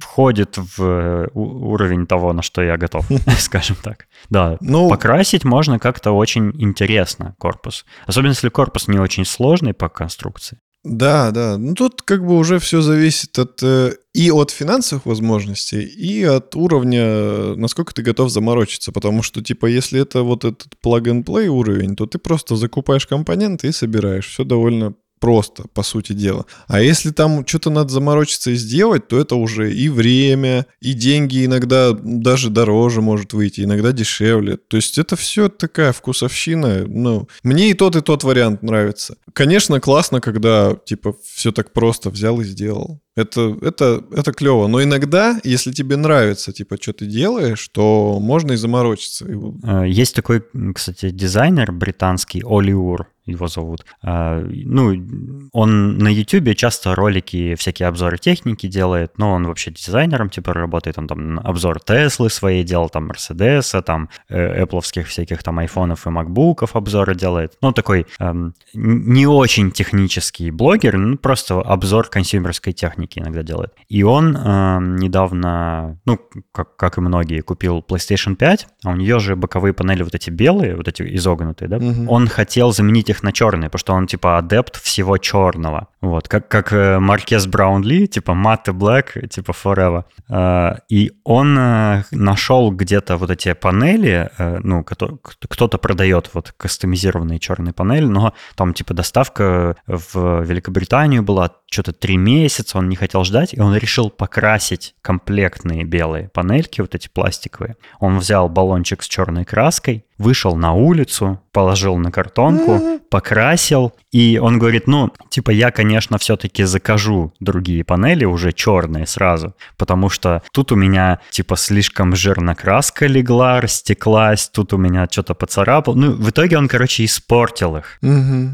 [0.00, 3.06] входит в э, уровень того, на что я готов,
[3.38, 4.06] скажем так.
[4.30, 7.84] Да, ну, покрасить можно как-то очень интересно корпус.
[8.06, 10.58] Особенно если корпус не очень сложный по конструкции.
[10.84, 11.56] Да, да.
[11.56, 16.54] Ну тут как бы уже все зависит от э, и от финансовых возможностей, и от
[16.54, 18.92] уровня, насколько ты готов заморочиться.
[18.92, 23.72] Потому что, типа, если это вот этот plug-and-play уровень, то ты просто закупаешь компоненты и
[23.72, 24.26] собираешь.
[24.26, 26.44] Все довольно просто, по сути дела.
[26.66, 31.46] А если там что-то надо заморочиться и сделать, то это уже и время, и деньги
[31.46, 34.56] иногда даже дороже может выйти, иногда дешевле.
[34.56, 36.84] То есть это все такая вкусовщина.
[36.86, 39.16] Ну, мне и тот, и тот вариант нравится.
[39.32, 43.00] Конечно, классно, когда, типа, все так просто взял и сделал.
[43.16, 44.66] Это, это, это клево.
[44.66, 49.24] Но иногда, если тебе нравится, типа, что ты делаешь, то можно и заморочиться.
[49.64, 50.42] Э, есть такой,
[50.74, 53.84] кстати, дизайнер британский, Оливур его зовут.
[54.02, 60.28] А, ну, он на YouTube часто ролики, всякие обзоры техники делает, но он вообще дизайнером
[60.28, 66.06] типа работает, он там обзор Теслы своей делал, там Мерседеса, там Apple всяких там айфонов
[66.06, 67.54] и макбуков обзоры делает.
[67.62, 73.72] Ну, такой эм, не очень технический блогер, ну, просто обзор консюмерской техники иногда делает.
[73.88, 76.18] И он эм, недавно, ну,
[76.52, 80.30] как, как и многие, купил PlayStation 5, а у нее же боковые панели вот эти
[80.30, 81.76] белые, вот эти изогнутые, да?
[81.76, 82.06] Угу.
[82.08, 85.88] Он хотел заменить их на черные, потому что он типа адепт всего черного.
[86.00, 90.04] Вот, как, как э, Маркес Браунли, типа matte black, типа forever.
[90.28, 97.72] Э, и он э, нашел где-то вот эти панели, ну, кто-то продает вот кастомизированные черные
[97.72, 103.52] панели, но там типа доставка в Великобританию была что-то три месяца, он не хотел ждать,
[103.52, 107.76] и он решил покрасить комплектные белые панельки, вот эти пластиковые.
[107.98, 114.58] Он взял баллончик с черной краской, вышел на улицу, положил на картонку, покрасил, и он
[114.58, 120.72] говорит, ну, типа, я, конечно, все-таки закажу другие панели уже черные сразу, потому что тут
[120.72, 125.94] у меня, типа, слишком жирно краска легла, растеклась, тут у меня что-то поцарапал.
[125.94, 127.98] Ну, в итоге он, короче, испортил их.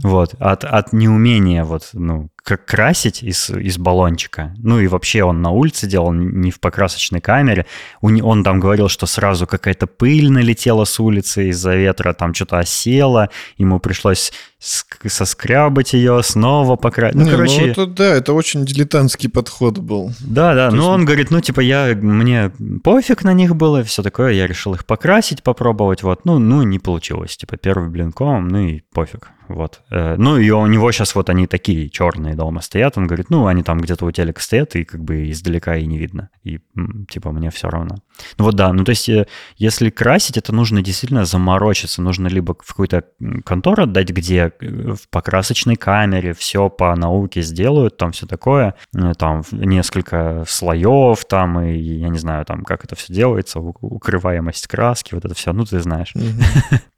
[0.02, 4.54] Вот, от, от неумения вот, ну, как красить из, из баллончика.
[4.58, 7.66] Ну и вообще он на улице делал, не в покрасочной камере.
[8.00, 13.30] Он там говорил, что сразу какая-то пыль налетела с улицы из-за ветра, там что-то осело,
[13.56, 17.16] ему пришлось соскрябать ее, снова покрасить.
[17.16, 17.60] Ну, не, ну, короче...
[17.60, 20.12] Ну, это, да, это очень дилетантский подход был.
[20.20, 22.52] Да, да, но он говорит, ну, типа, я, мне
[22.84, 26.78] пофиг на них было, все такое, я решил их покрасить, попробовать, вот, ну, ну, не
[26.78, 29.30] получилось, типа, первый блинком, ну и пофиг.
[29.50, 29.80] Вот.
[29.90, 32.96] Э, ну, и у него сейчас вот они такие черные дома стоят.
[32.96, 35.98] Он говорит, ну, они там где-то у телека стоят, и как бы издалека и не
[35.98, 36.30] видно.
[36.44, 36.60] И
[37.08, 37.96] типа мне все равно.
[38.38, 42.00] Ну вот да, ну то есть э, если красить, это нужно действительно заморочиться.
[42.00, 43.04] Нужно либо в какую-то
[43.44, 48.76] контору отдать, где э, в покрасочной камере все по науке сделают, там все такое,
[49.18, 55.14] там несколько слоев, там, и я не знаю, там, как это все делается, укрываемость краски,
[55.14, 56.14] вот это все, ну, ты знаешь.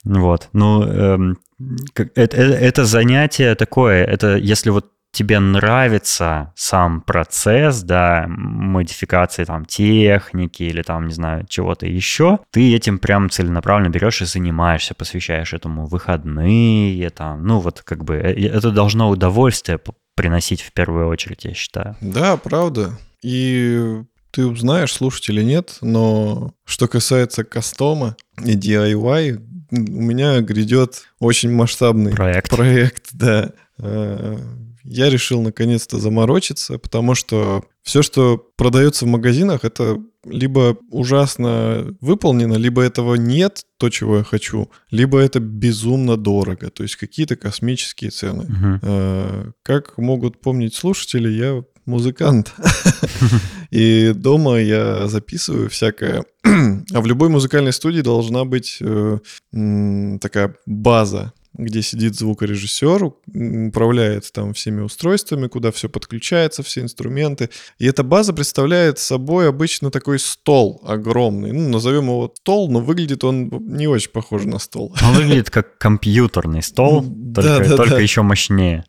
[0.04, 1.38] Вот, ну, эм,
[1.94, 9.66] это, э, это занятие такое, это если вот тебе нравится сам процесс, да, модификации там
[9.66, 15.52] техники или там, не знаю, чего-то еще, ты этим прям целенаправленно берешь и занимаешься, посвящаешь
[15.52, 19.78] этому выходные, там, ну вот как бы э, это должно удовольствие
[20.14, 21.96] приносить в первую очередь, я считаю.
[22.00, 22.98] Да, правда.
[23.22, 29.40] И ты узнаешь, слушать или нет, но что касается кастома и DIY,
[29.72, 32.50] у меня грядет очень масштабный проект.
[32.50, 33.50] Проект, да.
[33.78, 34.38] Э,
[34.84, 42.54] я решил наконец-то заморочиться, потому что все, что продается в магазинах, это либо ужасно выполнено,
[42.54, 48.10] либо этого нет, то, чего я хочу, либо это безумно дорого, то есть какие-то космические
[48.10, 48.44] цены.
[48.44, 49.52] Угу.
[49.62, 52.54] Как могут помнить слушатели, я музыкант.
[53.70, 56.24] И дома я записываю всякое.
[56.44, 59.18] А в любой музыкальной студии должна быть э,
[60.20, 63.12] такая база, где сидит звукорежиссер,
[63.68, 67.50] управляет там всеми устройствами, куда все подключается, все инструменты.
[67.78, 71.52] И эта база представляет собой обычно такой стол огромный.
[71.52, 74.94] Ну, назовем его стол, но выглядит он не очень похож на стол.
[75.02, 78.84] Он выглядит как компьютерный стол, только, только еще мощнее.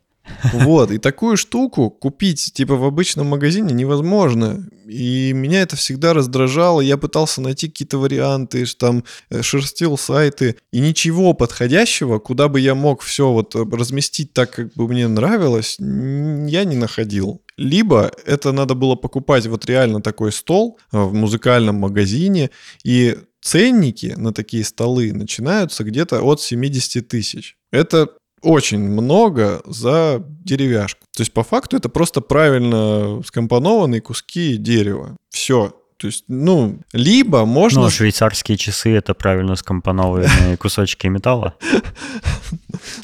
[0.52, 4.66] Вот, и такую штуку купить, типа, в обычном магазине невозможно.
[4.86, 6.80] И меня это всегда раздражало.
[6.80, 10.56] Я пытался найти какие-то варианты, там, э, шерстил сайты.
[10.72, 15.76] И ничего подходящего, куда бы я мог все вот разместить так, как бы мне нравилось,
[15.78, 17.42] я не находил.
[17.56, 22.50] Либо это надо было покупать вот реально такой стол э, в музыкальном магазине,
[22.82, 27.56] и ценники на такие столы начинаются где-то от 70 тысяч.
[27.70, 28.08] Это
[28.44, 31.00] очень много за деревяшку.
[31.16, 35.16] То есть по факту это просто правильно скомпонованные куски дерева.
[35.30, 35.72] Все.
[35.96, 37.82] То есть, ну, либо можно...
[37.82, 41.54] Ну, швейцарские часы— это правильно скомпонованные кусочки металла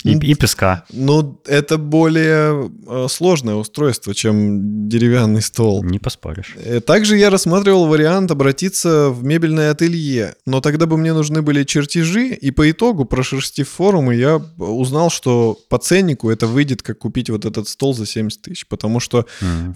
[0.05, 0.85] и, и песка.
[0.93, 5.85] Ну, это более э, сложное устройство, чем деревянный стол.
[5.85, 6.57] Не поспоришь.
[6.57, 11.65] Э, Также я рассматривал вариант обратиться в мебельное ателье, но тогда бы мне нужны были
[11.65, 17.31] чертежи, и по итогу, прошерстив форумы, я узнал, что по ценнику это выйдет, как купить
[17.31, 19.27] вот этот стол за 70 тысяч, потому что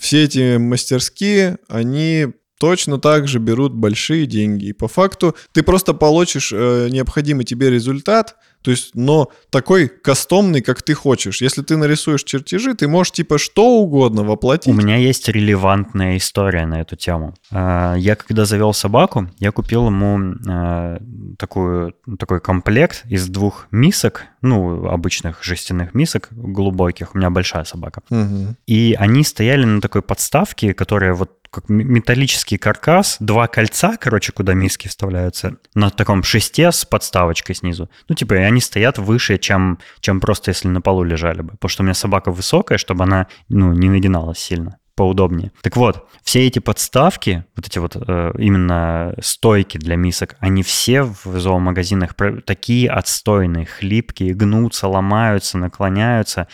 [0.00, 2.29] все эти мастерские, они
[2.64, 4.66] точно так же берут большие деньги.
[4.66, 10.62] И по факту ты просто получишь э, необходимый тебе результат, то есть, но такой кастомный,
[10.62, 11.42] как ты хочешь.
[11.42, 14.72] Если ты нарисуешь чертежи, ты можешь типа что угодно воплотить.
[14.72, 17.35] У меня есть релевантная история на эту тему.
[17.53, 20.98] А, Я когда завел собаку, я купил ему а,
[21.38, 27.14] такую, такой комплект из двух мисок, ну, обычных жестяных мисок глубоких.
[27.14, 28.00] У меня большая собака.
[28.09, 28.57] Мгм.
[28.66, 34.55] И они стояли на такой подставке, которая вот как металлический каркас, два кольца, короче, куда
[34.55, 37.88] миски вставляются, на таком шесте с подставочкой снизу.
[38.09, 41.53] Ну, типа, они стоят выше, чем, чем просто если на полу лежали бы.
[41.53, 45.52] Потому что у меня собака высокая, чтобы она, ну, не нагиналась сильно поудобнее.
[45.62, 51.02] Так вот, все эти подставки, вот эти вот э, именно стойки для мисок, они все
[51.02, 52.14] в зоомагазинах
[52.46, 56.48] такие отстойные, хлипкие, гнутся, ломаются, наклоняются.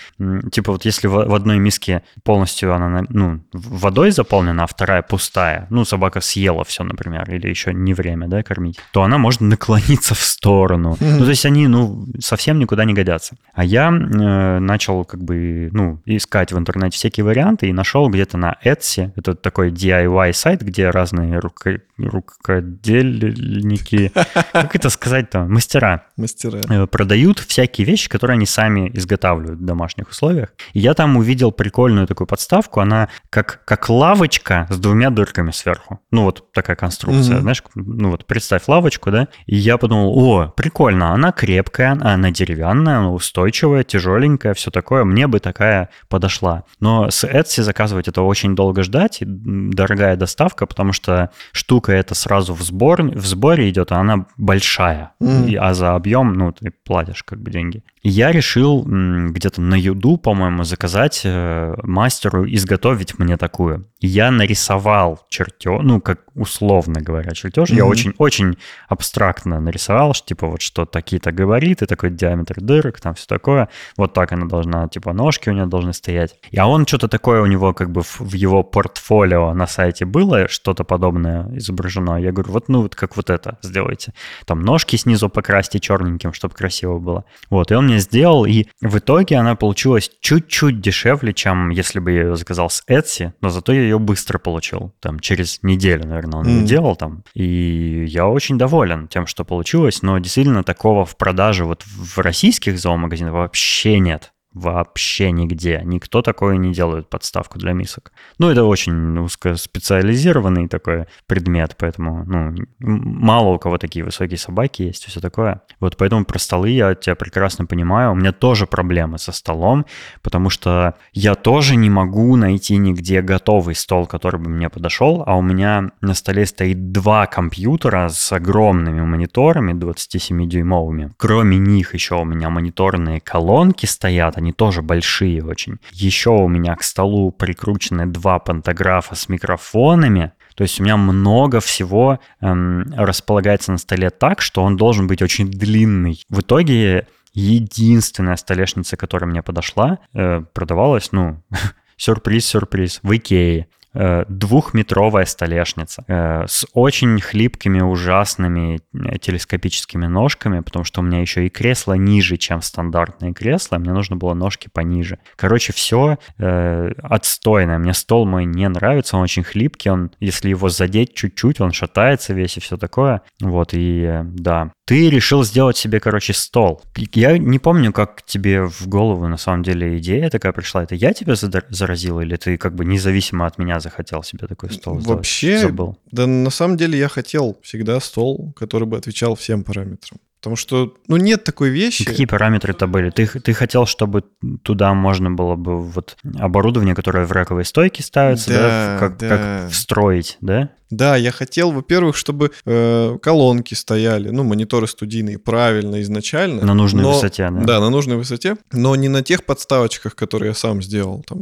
[0.53, 5.03] Типа вот если в в одной миске полностью она на- ну, водой заполнена, а вторая
[5.03, 9.40] пустая, ну, собака съела все, например, или еще не время, да, кормить, то она может
[9.40, 10.96] наклониться в сторону.
[11.00, 13.37] Ну, то есть они, ну, совсем никуда не годятся.
[13.55, 18.30] А я э, начал как бы, ну, искать в интернете всякие варианты и нашел где-то
[18.38, 24.12] на Etsy, это такой DIY сайт, где разные руко- рукодельники,
[24.53, 26.61] как это сказать-то, мастера Мастера.
[26.69, 30.51] э, продают всякие вещи, которые они сами изготавливают в домашних условиях.
[30.73, 36.01] И я там увидел прикольную такую подставку, она как, как лавочка с двумя дырками сверху.
[36.11, 37.43] Ну, вот такая конструкция, Мгм.
[37.43, 42.99] знаешь, ну вот представь лавочку, да, и я подумал, о, прикольно, она крепкая, она деревянная,
[42.99, 46.64] она устойчивая, тяжеленькая, все такое, мне бы такая подошла.
[46.81, 52.54] Но с Etsy заказывать это очень долго ждать, дорогая доставка, потому что штука эта сразу
[52.54, 55.46] в, сбор, в сборе идет, а она большая, Мгм.
[55.46, 57.83] И- а за объем, ну, ты платишь как бы деньги.
[58.03, 63.87] Я решил где-то на Юду, по-моему, заказать э, мастеру изготовить мне такую.
[64.01, 67.69] Я нарисовал чертеж, ну, как условно говоря, чертеж.
[67.69, 67.91] Я Мгм.
[67.91, 68.57] очень-очень
[68.89, 73.69] абстрактно нарисовал, что, типа, вот что такие-то габариты, такой диаметр дырок, там все такое.
[73.99, 76.37] Вот так она должна, типа, ножки у нее должны стоять.
[76.51, 80.07] И а он что-то такое у него как бы в, в его портфолио на сайте
[80.07, 82.17] было, что-то подобное изображено.
[82.17, 84.15] Я говорю, вот, ну, вот как вот это сделайте.
[84.47, 87.25] Там ножки снизу покрасьте черненьким, чтобы красиво было.
[87.51, 92.12] Вот, и он мне сделал, и в итоге она получилась чуть-чуть дешевле, чем если бы
[92.12, 94.92] я ее заказал с Etsy, но зато я ее быстро получил.
[95.00, 96.66] Там через неделю, наверное, он ее Мгм.
[96.66, 97.24] делал там.
[97.35, 102.79] И я очень доволен тем, что получилось, но действительно такого в продаже вот в российских
[102.79, 104.33] зоомагазинах вообще нет.
[104.53, 105.81] Вообще нигде.
[105.85, 108.11] Никто такое не делает, подставку для мисок.
[108.39, 115.07] Ну, это очень узкоспециализированный такой предмет, поэтому, ну, мало у кого такие высокие собаки есть,
[115.07, 115.63] и все такое.
[115.79, 118.11] Вот поэтому про столы я тебя прекрасно понимаю.
[118.11, 119.87] У меня тоже проблемы со столом,
[120.21, 125.37] потому что я тоже не могу найти нигде готовый стол, который бы мне подошел, а
[125.37, 131.13] у меня на столе стоит два компьютера с огромными мониторами 27-дюймовыми.
[131.17, 135.79] Кроме них еще у меня мониторные колонки стоят, они тоже большие очень.
[135.92, 140.33] Еще у меня к столу прикручены два пантографа с микрофонами.
[140.57, 145.22] То есть у меня много всего эм, располагается на столе так, что он должен быть
[145.22, 146.22] очень длинный.
[146.29, 151.42] В итоге единственная столешница, которая мне подошла, э, продавалась, ну,
[151.96, 153.68] сюрприз-сюрприз, в Икее.
[153.92, 161.20] Э, Двухметровая столешница э, с очень хлипкими, ужасными э, телескопическими ножками, потому что у меня
[161.20, 165.18] еще и кресло ниже, чем стандартные кресла, мне нужно было ножки пониже.
[165.37, 167.79] Короче, все отстойное.
[167.79, 172.33] Мне стол мой не нравится, он очень хлипкий, он, если его задеть чуть-чуть, он шатается
[172.33, 173.22] весь и все такое.
[173.40, 174.72] Вот, и да.
[174.87, 176.83] Ты решил сделать себе, короче, стол.
[176.96, 180.83] Я не помню, как тебе в голову на самом деле идея такая пришла.
[180.83, 185.01] Это я тебя заразил, или ты как бы независимо от меня захотел себе такой стол
[185.01, 185.16] сделать?
[185.19, 185.99] Вообще, Забыл.
[186.11, 190.19] да на самом деле я хотел всегда стол, который бы отвечал всем параметрам.
[190.40, 192.03] Потому что, ну, нет такой вещи.
[192.03, 193.11] Какие параметры-то были?
[193.11, 194.25] Ты, ты хотел, чтобы
[194.62, 199.29] туда можно было бы вот оборудование, которое в раковой стойке ставится, да, Да, как, да.
[199.29, 200.71] как встроить, да?
[200.90, 206.64] Да, я хотел, во-первых, чтобы э, колонки стояли, ну, мониторы студийные правильно изначально.
[206.64, 207.61] На нужной но- высоте, да.
[207.64, 211.38] Да, на нужной высоте, но не на тех подставочках, которые я сам сделал, там,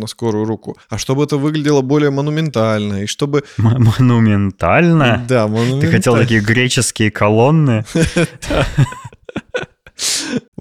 [0.00, 3.44] на скорую руку, а чтобы это выглядело более монументально, и чтобы...
[3.58, 5.24] М- Монументально.
[5.28, 5.90] Да, Ты монументально.
[5.96, 7.84] хотел такие греческие колонны?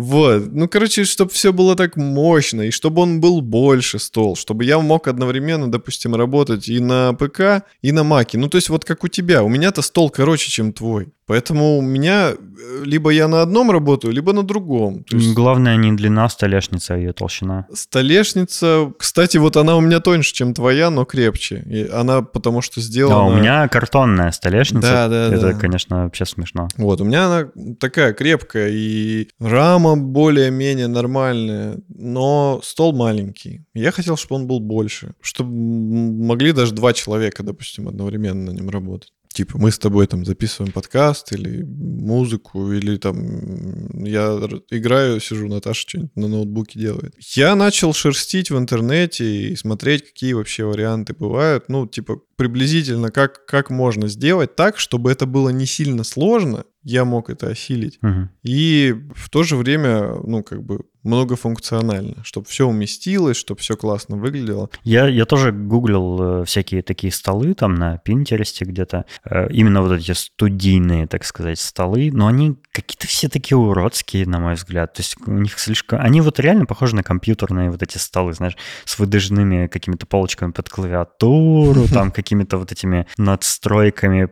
[0.01, 4.65] Вот, ну, короче, чтобы все было так мощно, и чтобы он был больше стол, чтобы
[4.65, 8.37] я мог одновременно, допустим, работать и на ПК, и на Маке.
[8.37, 9.43] Ну, то есть вот как у тебя.
[9.43, 11.09] У меня-то стол короче, чем твой.
[11.27, 15.03] Поэтому у меня э, либо я на одном работаю, либо на другом.
[15.05, 17.67] То есть Главное не длина столешницы, а ее толщина.
[17.73, 21.63] столешница, кстати, вот она у меня тоньше, чем твоя, но крепче.
[21.69, 23.25] И она потому что Да, сделана...
[23.27, 24.81] у меня картонная столешница.
[24.81, 25.53] Да, да, Это, да.
[25.53, 26.67] конечно, вообще смешно.
[26.75, 27.47] Вот, у меня она
[27.79, 33.61] такая крепкая, и рама более-менее нормальная, но стол маленький.
[33.73, 38.69] Я хотел, чтобы он был больше, чтобы могли даже два человека, допустим, одновременно на нем
[38.69, 39.13] работать.
[39.33, 44.37] Типа, мы с тобой там записываем подкаст или музыку, или там я
[44.69, 47.15] играю, сижу, Наташа что-нибудь на ноутбуке делает.
[47.19, 51.69] Я начал шерстить в интернете и смотреть, какие вообще варианты бывают.
[51.69, 57.05] Ну, типа, приблизительно, как, как можно сделать так, чтобы это было не сильно сложно, я
[57.05, 57.99] мог это осилить.
[58.01, 58.31] Мгм.
[58.43, 64.17] И в то же время, ну, как бы многофункционально, чтобы все уместилось, чтобы все классно
[64.17, 64.69] выглядело.
[64.83, 69.05] Я, я тоже гуглил э, всякие такие столы там на Пинтересте где-то.
[69.25, 72.11] Э, именно вот эти студийные, так сказать, столы.
[72.13, 74.93] Но они какие-то все такие уродские, на мой взгляд.
[74.93, 75.99] То есть у них слишком...
[76.01, 80.69] Они вот реально похожи на компьютерные вот эти столы, знаешь, с выдвижными какими-то полочками под
[80.69, 84.29] клавиатуру, там какими-то вот этими надстройками.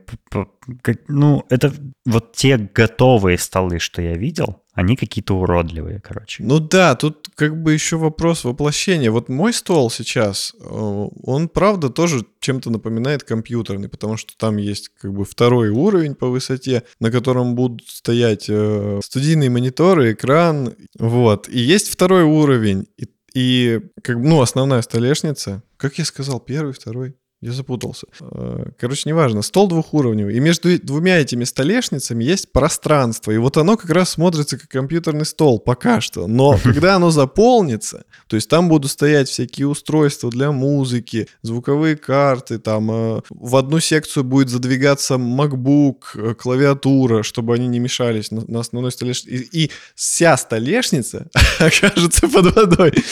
[1.07, 1.73] Ну, это
[2.05, 6.43] вот те готовые столы, что я видел, они какие-то уродливые, короче.
[6.43, 9.11] Ну да, тут как бы еще вопрос воплощения.
[9.11, 14.89] Вот мой стол сейчас, э, он правда тоже чем-то напоминает компьютерный, потому что там есть
[14.89, 21.49] как бы второй уровень по высоте, на котором будут стоять э, студийные мониторы, экран, вот.
[21.49, 25.61] И есть второй уровень, и, и как ну, основная столешница.
[25.77, 27.15] Как я сказал, первый, второй?
[27.41, 28.05] Я запутался.
[28.19, 29.41] Э, Короче, неважно.
[29.41, 30.35] Стол двухуровневый.
[30.35, 33.31] И между двумя этими столешницами есть пространство.
[33.31, 36.27] И вот оно как раз смотрится как компьютерный стол пока что.
[36.27, 42.59] Но когда оно заполнится, то есть там будут стоять всякие устройства для музыки, звуковые карты,
[42.59, 48.43] там э, в одну секцию будет задвигаться MacBook, э, клавиатура, чтобы они не мешались на,
[48.47, 49.29] на основной столешнице.
[49.29, 51.27] И, и вся столешница
[51.59, 52.93] окажется под водой.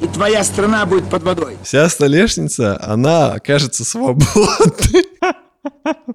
[0.00, 1.56] И твоя страна будет под водой.
[1.62, 2.39] Вся столешница,
[2.80, 5.04] она окажется свободной.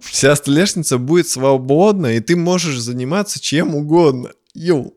[0.02, 4.32] Вся столешница будет свободна, и ты можешь заниматься чем угодно.
[4.54, 4.94] Йоу.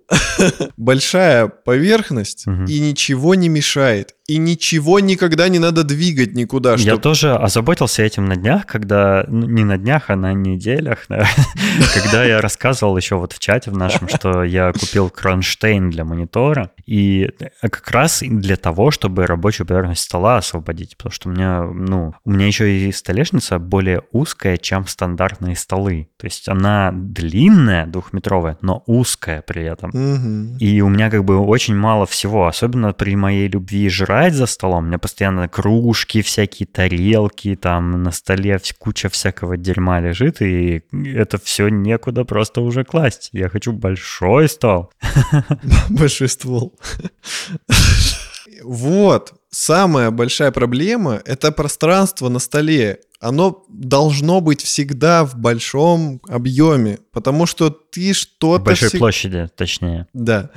[0.76, 2.66] Большая поверхность, Мгм.
[2.66, 4.14] и ничего не мешает.
[4.28, 6.72] И ничего никогда не надо двигать никуда.
[6.72, 9.24] Я чтоб- тоже озаботился этим на днях, когда...
[9.26, 11.26] ну, Не на днях, а на неделях, да,
[11.94, 16.72] когда я рассказывал еще вот в чате в нашем, что я купил кронштейн для монитора,
[16.84, 17.30] и
[17.62, 22.30] как раз для того, чтобы рабочую поверхность стола освободить, потому что у меня, ну, у
[22.30, 26.10] меня еще и столешница более узкая, чем стандартные столы.
[26.18, 30.56] То есть она длинная, двухметровая, но узкая при этом.
[30.58, 34.84] И у меня как бы очень мало всего, особенно при моей любви жрать за столом.
[34.84, 41.38] У меня постоянно кружки, всякие тарелки, там на столе куча всякого дерьма лежит, и это
[41.38, 43.30] все некуда просто уже класть.
[43.32, 44.92] Я хочу большой стол.
[45.88, 46.78] Большой ствол.
[48.64, 49.34] Вот.
[49.50, 53.00] Самая большая проблема— это пространство на столе.
[53.20, 58.62] Оно должно быть всегда в большом объеме, потому что ты В что-то...
[58.64, 60.06] большой всег- площади, точнее.
[60.12, 60.50] Да.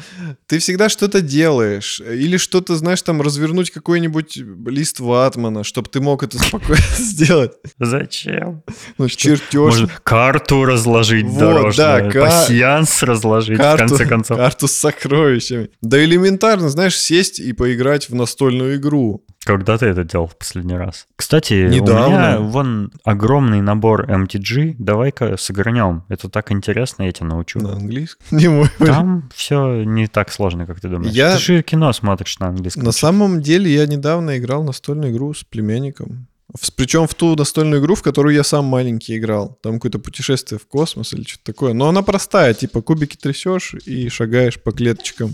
[0.45, 1.99] Ты всегда что-то делаешь.
[2.01, 4.37] Или что-то, знаешь, там развернуть какой-нибудь
[4.67, 7.53] лист ватмана, чтобы ты мог это спокойно сделать.
[7.79, 8.61] Зачем?
[8.99, 9.53] Ну, чертеж.
[9.53, 14.37] Может, карту разложить Вот, дорожную, да, ка- пасьянс разложить, в карту, конце концов.
[14.37, 15.69] карту с сокровищами.
[15.81, 19.25] Да элементарно, знаешь, сесть и поиграть в настольную игру.
[19.43, 21.07] Когда ты это делал в последний раз?
[21.15, 22.07] Кстати, у Недавно.
[22.07, 24.75] меня вон огромный набор MTG.
[24.77, 26.03] Давай-ка сыгранем.
[26.09, 27.59] Это так интересно, я тебя научу.
[27.59, 28.25] На английском.
[28.37, 31.11] Не мой Там все не так сложно, как ты думаешь.
[31.13, 32.83] Я- Ты же кино смотришь на английском.
[32.83, 36.27] На самом деле я недавно играл настольную игру с племянником.
[36.75, 39.57] Причем в ту настольную игру, в которую я сам маленький играл.
[39.63, 41.73] Там какое-то путешествие в космос или что-то такое.
[41.73, 45.33] Но она простая, типа кубики трясешь и шагаешь по клеточкам.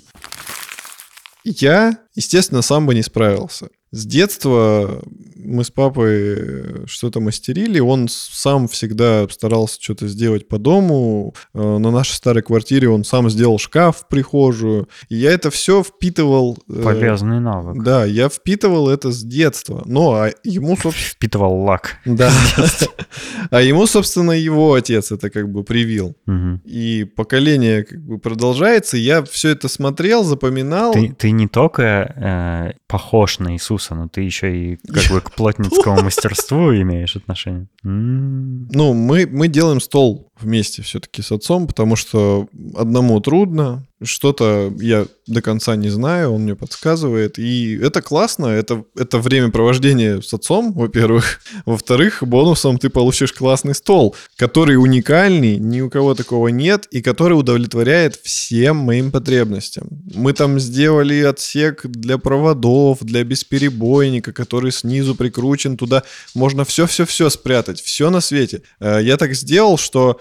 [1.43, 3.69] Я, естественно, сам бы не справился.
[3.91, 5.01] С детства
[5.35, 11.33] мы с папой что-то мастерили, он сам всегда старался что-то сделать по дому.
[11.53, 14.89] Э, на нашей старой квартире он сам сделал шкаф в прихожую.
[15.09, 16.57] И я это все впитывал...
[16.69, 17.81] э, Полезный навык.
[17.81, 19.83] Да, я впитывал это с детства.
[19.85, 21.07] Ну, а ему, собственно...
[21.13, 21.97] Впитывал лак.
[22.05, 22.31] Да.
[23.49, 26.17] А ему, собственно, его отец это как бы привил.
[26.65, 28.97] И поколение как бы продолжается.
[28.97, 30.91] Я все это смотрел, запоминал.
[30.91, 35.31] Ты, ты не только э, похож на Иисуса, но ты еще и как бы к
[35.31, 37.67] плотницкому мастерству имеешь отношение.
[37.83, 45.07] Ну, мы, мы делаем стол вместе все-таки с отцом, потому что одному трудно, что-то я
[45.25, 47.39] до конца не знаю, он мне подсказывает.
[47.39, 51.39] И это классно, это, это времяпровождение с отцом, во-первых.
[51.65, 57.33] Во-вторых, бонусом ты получишь классный стол, который уникальный, ни у кого такого нет, и который
[57.33, 59.87] удовлетворяет всем моим потребностям.
[60.13, 66.03] Мы там сделали отсек для проводов, для бесперебойника, который снизу прикручен туда.
[66.35, 68.61] Можно все-все-все спрятать, все на свете.
[68.79, 70.19] Э, Я так сделал, что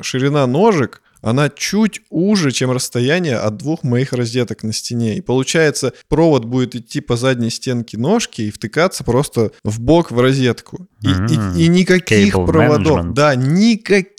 [0.00, 5.16] ширина ножек она чуть уже, чем расстояние от двух моих розеток на стене.
[5.16, 10.18] И получается, провод будет идти по задней стенке ножки и втыкаться просто в бок в
[10.18, 10.88] розетку.
[11.00, 11.26] И, М.
[11.56, 12.98] и- и никаких Cable проводов.
[12.98, 13.12] management.
[13.12, 14.11] Да, никаких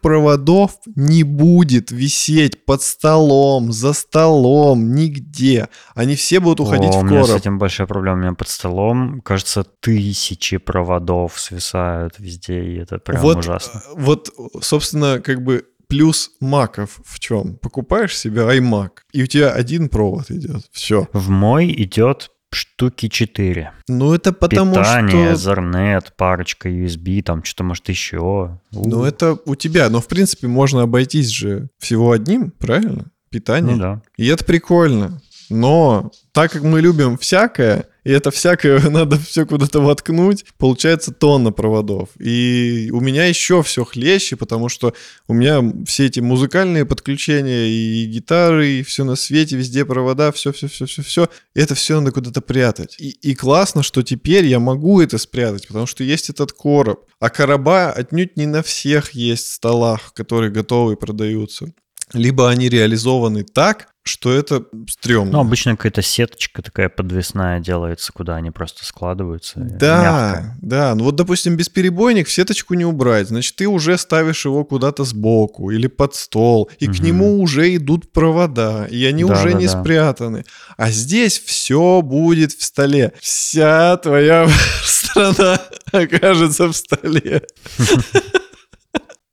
[0.00, 5.68] проводов не будет висеть под столом, за столом, нигде.
[5.94, 7.40] Они все будут уходить О, в у меня с короб.
[7.40, 8.16] этим большая проблема.
[8.18, 13.82] У меня под столом, кажется, тысячи проводов свисают везде, и это прям вот, ужасно.
[13.84, 14.30] э, Вот,
[14.60, 17.56] собственно, как бы плюс маков в чем?
[17.56, 20.62] Покупаешь себе iMac, и у тебя один провод идет.
[20.70, 21.08] Все.
[21.12, 23.72] В мой идет штуки 4.
[23.88, 25.52] Ну, это потому Питание, что...
[25.52, 28.58] Ethernet, парочка USB, там что-то может еще.
[28.72, 29.88] Ну, это у тебя.
[29.90, 33.06] Но, в принципе, можно обойтись же всего одним, правильно?
[33.30, 33.74] Питание.
[33.74, 34.02] Ну да.
[34.16, 35.20] И это прикольно.
[35.50, 41.52] Но так как мы любим всякое, и это всякое надо все куда-то воткнуть, получается тонна
[41.52, 42.08] проводов.
[42.18, 44.94] И у меня еще все хлеще, потому что
[45.26, 51.28] у меня все эти музыкальные подключения и гитары, и все на свете, везде провода, все-все-все-все-все.
[51.54, 52.96] Это все надо куда-то прятать.
[52.98, 57.04] И, и классно, что теперь я могу это спрятать, потому что есть этот короб.
[57.20, 61.72] А короба отнюдь не на всех есть столах, которые готовы продаются.
[62.12, 65.32] Либо они реализованы так, что это стрёмно.
[65.32, 69.54] Ну, обычно какая-то сеточка такая подвесная делается, куда они просто складываются.
[69.60, 70.56] Да, мягко.
[70.62, 70.94] да.
[70.94, 73.28] Ну вот, допустим, бесперебойник в сеточку не убрать.
[73.28, 77.04] Значит, ты уже ставишь его куда-то сбоку или под стол, и к Мгм.
[77.04, 79.78] нему уже идут провода, и они Да, уже да, не да.
[79.82, 80.44] спрятаны.
[80.78, 83.12] А здесь все будет в столе.
[83.20, 84.48] Вся твоя
[84.84, 85.60] страна
[85.92, 87.42] окажется в столе.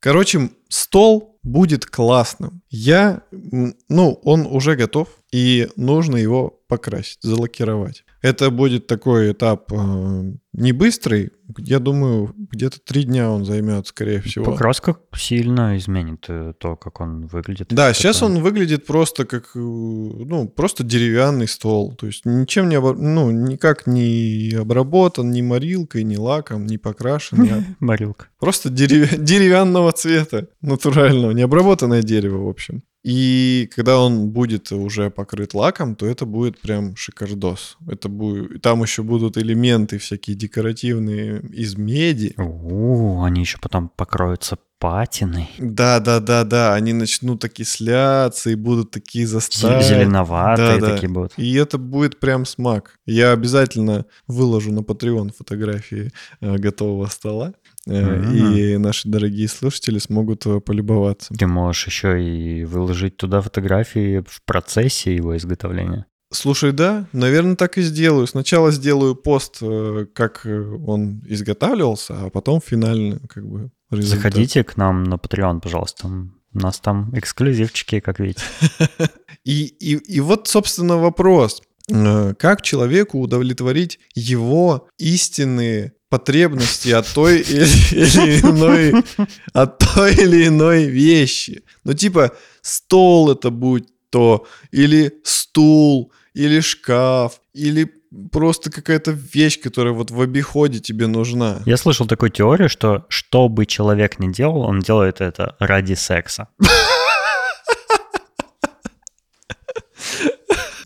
[0.05, 2.61] Короче, стол будет классным.
[2.69, 8.03] Я, ну, он уже готов, и нужно его покрасить, залакировать.
[8.21, 11.31] Это будет такой этап э, не быстрый.
[11.57, 14.45] Я думаю, где-то три дня он займет, скорее всего.
[14.45, 17.67] Покраска сильно изменит э, то, как он выглядит.
[17.69, 21.93] Да, сейчас он выглядит просто как, э, ну, просто деревянный стол.
[21.95, 27.43] То есть ничем не, ну, никак не обработан, ни морилкой, ни лаком, не покрашен.
[27.43, 28.27] ни- Морилка.
[28.39, 32.83] Просто дерев- деревянного цвета, натурального, необработанное дерево, в общем.
[33.05, 37.77] И когда он будет уже покрыт лаком, то это будет прям шикардос.
[37.87, 38.63] Это будет...
[38.63, 42.33] Там еще будут элементы всякие декоративные из меди.
[42.37, 45.49] У, они еще потом покроются патиной.
[45.57, 46.73] Да, да, да, да.
[46.73, 49.81] Они начнут окисляться и будут такие застаи.
[49.81, 50.93] Зеленоватые Да, да.
[50.93, 51.33] такие будут.
[51.37, 52.99] И это будет прям смак.
[53.05, 57.53] Я обязательно выложу на Patreon фотографии э, готового стола.
[57.85, 58.33] Мгм.
[58.35, 61.33] И наши дорогие слушатели смогут э, полюбоваться.
[61.33, 66.05] Ты можешь еще и выложить туда фотографии в процессе его изготовления.
[66.32, 68.28] Слушай, да, наверное, так и сделаю.
[68.28, 74.23] Сначала сделаю пост, э, как э, он изготавливался, а потом финальный, как бы, результат.
[74.23, 76.07] Заходите к нам на Patreon, пожалуйста.
[76.07, 78.41] У нас там эксклюзивчики, как видите.
[79.43, 81.61] И, и, и вот, собственно, вопрос.
[81.89, 89.03] Э, Как человеку удовлетворить его истинные потребности от той или, иной,
[89.53, 91.63] от той или иной вещи?
[91.84, 97.91] Ну, типа, стол это будь то, или стул, или шкаф, или
[98.31, 101.61] просто какая-то вещь, которая вот в обиходе тебе нужна.
[101.65, 106.47] Я слышал такую теорию, что что бы человек ни делал, он делает это ради секса.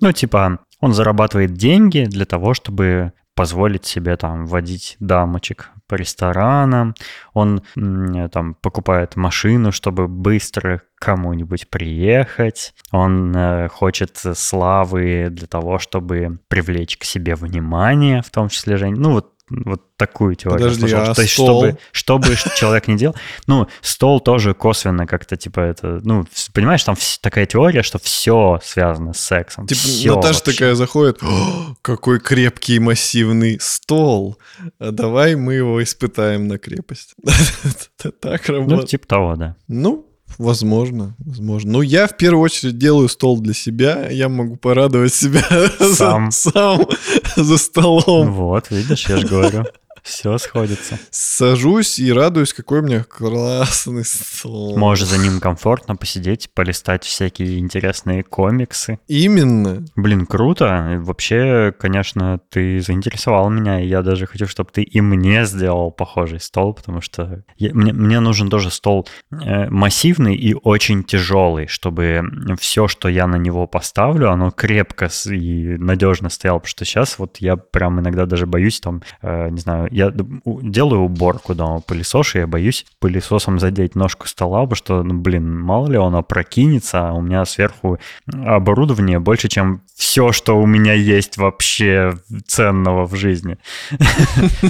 [0.01, 6.93] Ну, типа, он зарабатывает деньги для того, чтобы позволить себе там водить дамочек по ресторанам,
[7.33, 7.61] он
[8.33, 16.97] там покупает машину, чтобы быстро кому-нибудь приехать, он э, хочет славы для того, чтобы привлечь
[16.97, 21.21] к себе внимание, в том числе же, ну вот вот такую теорию Подожди, а То
[21.21, 21.77] есть, стол?
[21.91, 23.15] чтобы, чтобы человек не делал.
[23.47, 25.99] Ну, стол тоже косвенно как-то, типа, это...
[26.03, 29.67] Ну, понимаешь, там такая теория, что все связано с сексом.
[29.67, 30.51] Типа Наташа вообще.
[30.51, 34.37] такая заходит, «О, какой крепкий и массивный стол.
[34.79, 37.15] А давай мы его испытаем на крепость.
[38.21, 38.89] Так Ну, работает.
[38.89, 39.55] типа того, да.
[39.67, 41.71] Ну, возможно, возможно.
[41.71, 44.09] Но я в первую очередь делаю стол для себя.
[44.09, 45.43] Я могу порадовать себя
[45.79, 46.31] Сам.
[46.31, 46.85] сам
[47.35, 48.33] за столом.
[48.33, 49.65] Вот, видишь, я же говорю.
[50.03, 50.97] Все сходится.
[51.11, 54.77] Сажусь и радуюсь, какой у меня классный стол.
[54.77, 58.99] Можешь за ним комфортно посидеть, полистать всякие интересные комиксы.
[59.07, 59.83] Именно.
[59.95, 60.97] Блин, круто.
[61.01, 66.39] Вообще, конечно, ты заинтересовал меня, и я даже хочу, чтобы ты и мне сделал похожий
[66.39, 72.21] стол, потому что я- мне, мне нужен тоже стол э, массивный и очень тяжелый, чтобы
[72.59, 77.37] все, что я на него поставлю, оно крепко и надежно стояло, потому что сейчас вот
[77.37, 80.13] я прям иногда даже боюсь там, э, не знаю, я
[80.45, 85.87] делаю уборку дома, пылесошу, я боюсь пылесосом задеть ножку стола, потому что, ну, блин, мало
[85.87, 87.99] ли он опрокинется, а у меня сверху
[88.31, 92.17] оборудование больше, чем все, что у меня есть вообще
[92.47, 93.57] ценного в жизни.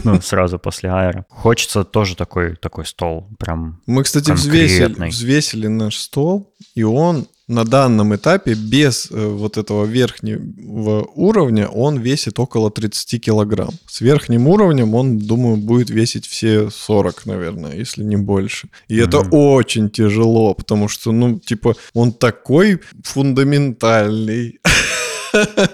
[0.03, 1.25] Ну, сразу после аэро.
[1.29, 8.15] Хочется тоже такой, такой стол, прям Мы, кстати, взвесили наш стол, и он на данном
[8.15, 13.71] этапе без э, вот этого верхнего уровня, он весит около 30 килограмм.
[13.87, 18.69] С верхним уровнем он, думаю, будет весить все 40, наверное, если не больше.
[18.87, 19.29] И это Мгм.
[19.33, 24.59] очень тяжело, потому что, ну, типа, он такой фундаментальный.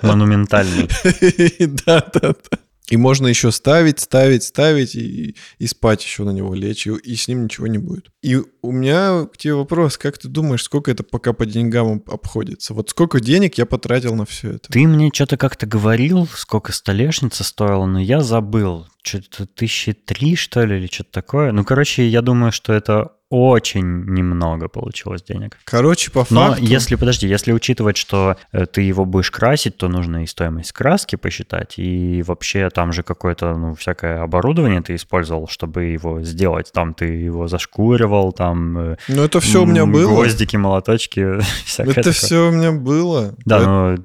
[0.01, 0.88] монументальный.
[1.86, 2.57] Да, да, да.
[2.90, 7.16] И можно еще ставить, ставить, ставить и, и спать еще на него лечь, и, и
[7.16, 8.12] с ним ничего не будет.
[8.22, 12.10] И у меня к тебе вопрос, как ты думаешь, сколько это пока по деньгам об-
[12.10, 12.74] обходится?
[12.74, 14.72] Вот сколько денег я потратил на все это?
[14.72, 18.88] Ты мне что-то как-то говорил, сколько столешница стоила, но я забыл.
[19.06, 21.51] Что-то тысячи три, что ли, или что-то такое.
[21.51, 25.58] Ну, короче, я думаю, что это очень немного получилось денег.
[25.66, 26.64] Короче, по Но факту...
[26.64, 31.16] если, подожди, если учитывать, что э, ты его будешь красить, то нужно и стоимость краски
[31.16, 36.72] посчитать, и вообще там же какое-то, ну, всякое оборудование ты использовал, чтобы его сделать.
[36.72, 38.78] Там ты его зашкуривал, там...
[38.78, 40.12] э, Ну это все у меня было.
[40.14, 42.14] Гвоздики, молоточки, всякое Это такое.
[42.14, 43.34] все у меня было.
[43.43, 43.95] Да, Это- но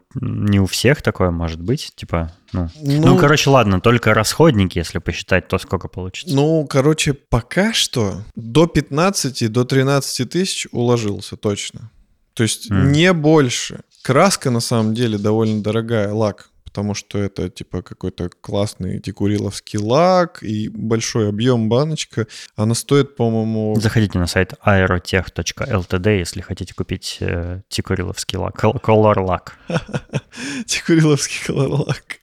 [0.49, 2.69] не у всех такое может быть, типа, ну...
[2.81, 6.35] ну, Ну, короче, ладно, только расходники, если посчитать, то сколько получится.
[6.35, 11.91] Ну, короче, пока что до 15, до 13 тысяч уложился точно.
[12.35, 12.93] То есть М.
[12.93, 13.81] не больше.
[14.03, 16.51] Краска на самом деле довольно дорогая, лак.
[16.65, 22.29] Потому что это типа какой-то классный текуриловский лак и большой объем баночка.
[22.55, 23.75] Она стоит, по-моему...
[23.81, 29.59] Заходите на сайт aerotech.ltd, если хотите купить э, тикуриловский лак, Color лак.
[30.67, 32.21] Текуриловский колорлак.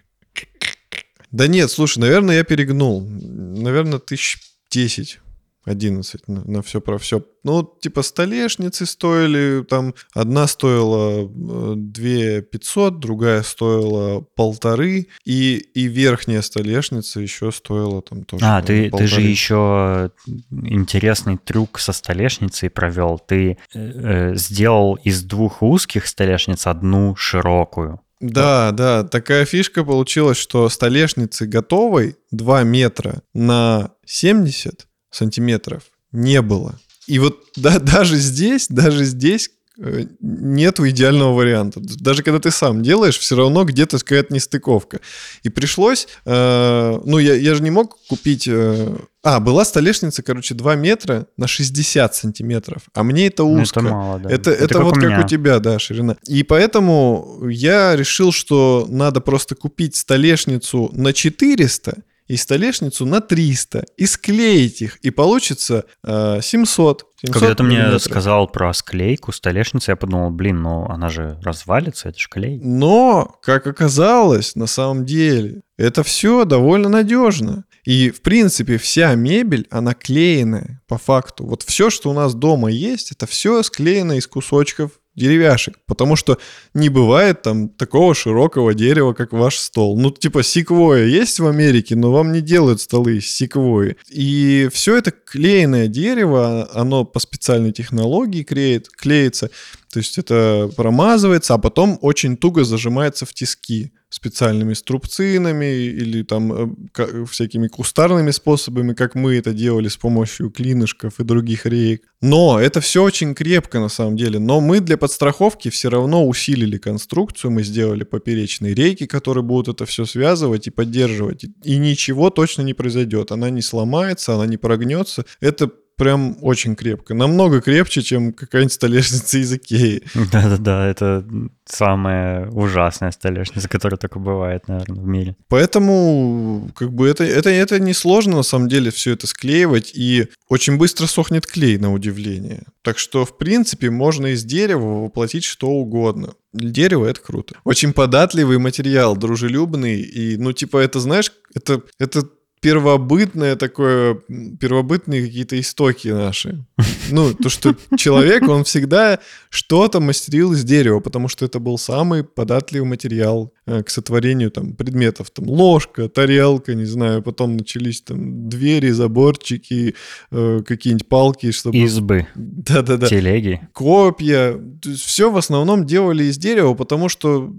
[1.32, 3.01] Да нет, слушай, наверное, я перегнул.
[3.01, 4.38] Наверное, тысяч
[4.69, 5.19] десять.
[5.67, 7.23] 11 на, на все про все.
[7.43, 15.84] Ну, типа столешницы стоили, там одна стоила э, 2 500, другая стоила полторы, и, и
[15.88, 18.45] верхняя столешница еще стоила там тоже.
[18.45, 20.11] А, ты, ты же еще
[20.49, 23.19] интересный трюк со столешницей провел.
[23.19, 28.01] Ты э, э, сделал из двух узких столешниц одну широкую.
[28.20, 36.80] Да, да, такая фишка получилась, что столешницы готовой 2 метра на 70 сантиметров не было.
[37.07, 41.80] И вот да, даже здесь, даже здесь нету идеального варианта.
[41.82, 44.99] Даже когда ты сам делаешь, все равно где-то какая-то нестыковка.
[45.43, 48.47] И пришлось, э, ну я, я же не мог купить...
[48.47, 53.82] э, а, была столешница, короче, 2 метра на 60 сантиметров, а мне это Ну, узко.
[53.82, 54.30] Это мало, да.
[54.30, 56.15] Это, это, вот как у тебя, да, ширина.
[56.25, 63.86] И поэтому я решил, что надо просто купить столешницу на 400 и столешницу на 300
[63.95, 67.05] и склеить их, и получится э, 700.
[67.21, 72.09] 700 Когда ты мне сказал про склейку столешницы, я подумал, блин, ну она же развалится,
[72.09, 72.59] это же клей.
[72.61, 77.65] Но, как оказалось, на самом деле, это все довольно надежно.
[77.86, 81.45] И, в принципе, вся мебель, она клеенная, по факту.
[81.45, 86.38] Вот все, что у нас дома есть, это все склеено из кусочков деревяшек, потому что
[86.74, 89.99] не бывает там такого широкого дерева, как ваш стол.
[89.99, 93.97] Ну, типа секвоя есть в Америке, но вам не делают столы из секвои.
[94.09, 99.49] И все это клееное дерево, оно по специальной технологии клеит, клеится,
[99.91, 103.91] то есть это промазывается, а потом очень туго зажимается в тиски.
[104.10, 111.20] Специальными струбцинами или там э, всякими кустарными способами, как мы это делали с помощью клинышков
[111.20, 112.03] и других рейк.
[112.22, 114.39] Но это все очень крепко на самом деле.
[114.39, 119.86] Но мы для подстраховки все равно усилили конструкцию, мы сделали поперечные рейки, которые будут это
[119.86, 121.45] все связывать и поддерживать.
[121.64, 123.32] И ничего точно не произойдет.
[123.32, 125.26] Она не сломается, она не прогнется.
[125.41, 127.13] Это прям очень крепко.
[127.13, 130.03] Намного крепче, чем какая-нибудь столешница из Икеи.
[130.31, 131.25] Да-да-да, это
[131.65, 135.35] самая ужасная столешница, которая только бывает, наверное, в мире.
[135.49, 140.77] Поэтому, как бы, это, это, это несложно, на самом деле, все это склеивать, и очень
[140.77, 142.63] быстро сохнет клей, на удивление.
[142.83, 146.33] Так что, в принципе, можно из дерева воплотить что угодно.
[146.53, 147.55] Дерево— это круто.
[147.63, 152.23] Очень податливый материал, дружелюбный, и, ну, типа, это, знаешь, это, это
[152.60, 154.16] первобытное такое,
[154.60, 156.66] первобытные какие-то истоки наши.
[157.10, 162.24] Ну, то, что человек, он всегда что-то мастерил из дерева, потому что это был самый
[162.24, 165.30] податливый материал э, к сотворению там предметов.
[165.30, 169.95] Там ложка, тарелка, не знаю, потом начались там двери, заборчики,
[170.32, 171.78] э, какие-нибудь палки, чтобы...
[171.78, 172.28] Избы.
[172.36, 173.08] Да-да-да.
[173.08, 173.62] Телеги.
[173.74, 174.60] Копья.
[174.95, 177.53] все в основном делали из дерева, потому что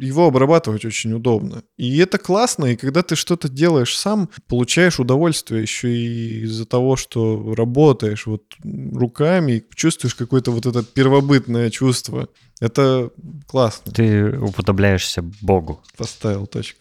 [0.00, 1.62] его обрабатывать очень удобно.
[1.76, 6.96] И это классно, и когда ты что-то делаешь сам, получаешь удовольствие еще и из-за того,
[6.96, 12.28] что работаешь вот руками, чувствуешь какое-то вот это первобытное чувство.
[12.60, 13.10] Это
[13.46, 13.92] классно.
[13.92, 15.80] Ты уподобляешься Богу.
[15.96, 16.80] Поставил точку.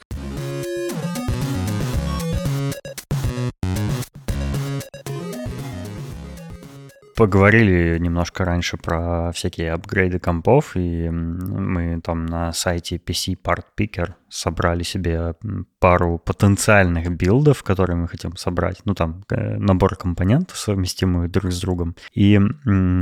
[7.16, 14.14] Поговорили немножко раньше про всякие апгрейды компов, и мы там на сайте PC Part Picker
[14.30, 15.36] собрали себе
[15.80, 18.82] пару потенциальных билдов, которые мы хотим собрать.
[18.86, 21.96] Ну, там э, набор компонентов, совместимых друг с другом.
[22.14, 22.40] И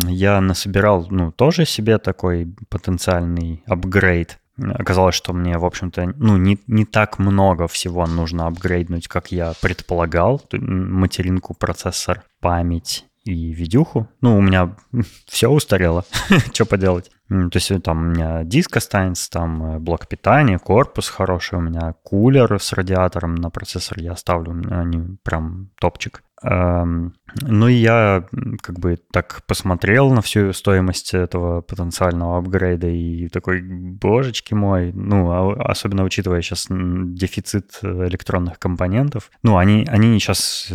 [0.07, 6.59] я насобирал, ну, тоже себе такой потенциальный апгрейд Оказалось, что мне, в общем-то, ну, не,
[6.67, 10.43] не так много всего нужно апгрейднуть, как я предполагал.
[10.51, 14.07] Материнку, процессор, память и видюху.
[14.21, 14.75] Ну, у меня
[15.27, 16.05] все устарело,
[16.53, 17.11] что поделать.
[17.29, 21.61] То есть э, там у меня диск останется, там э, блок питания, корпус хороший, у
[21.61, 26.23] меня кулер с радиатором на процессор я оставлю, они прям топчик.
[26.43, 28.25] Эм, ну и я
[28.61, 35.31] как бы так посмотрел на всю стоимость этого потенциального апгрейда и такой, божечки мой, ну,
[35.31, 39.31] а, особенно учитывая сейчас дефицит электронных компонентов.
[39.41, 40.71] Ну, они, они сейчас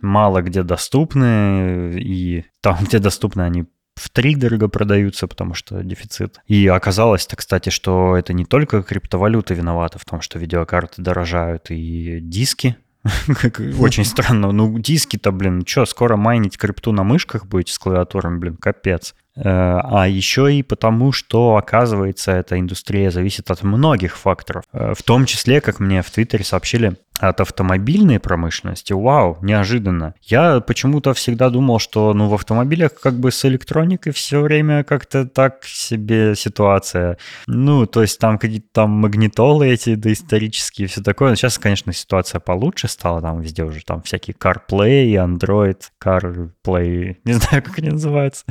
[0.00, 6.40] мало где доступны, и там, где доступны, они в три дорого продаются, потому что дефицит.
[6.46, 12.18] И оказалось-то, кстати, что это не только криптовалюта виновата в том, что видеокарты дорожают, и
[12.20, 12.76] диски
[13.78, 14.52] Очень странно.
[14.52, 19.14] Ну, диски-то, блин, что, скоро майнить крипту на мышках будете с клавиатурами, блин, капец.
[19.36, 24.64] Э, а еще и потому, что, оказывается, эта индустрия зависит от многих факторов.
[24.72, 28.92] Э, в том числе, как мне в Твиттере сообщили, от автомобильной промышленности.
[28.92, 30.14] Вау, неожиданно.
[30.22, 35.24] Я почему-то всегда думал, что ну, в автомобилях как бы с электроникой все время как-то
[35.24, 37.18] так себе ситуация.
[37.46, 41.36] Ну, то есть там какие-то там магнитолы эти доисторические, все такое.
[41.36, 43.20] Сейчас, конечно, ситуация получше стала.
[43.20, 48.44] Там везде уже там всякие CarPlay, Android, CarPlay, не знаю, как они называются.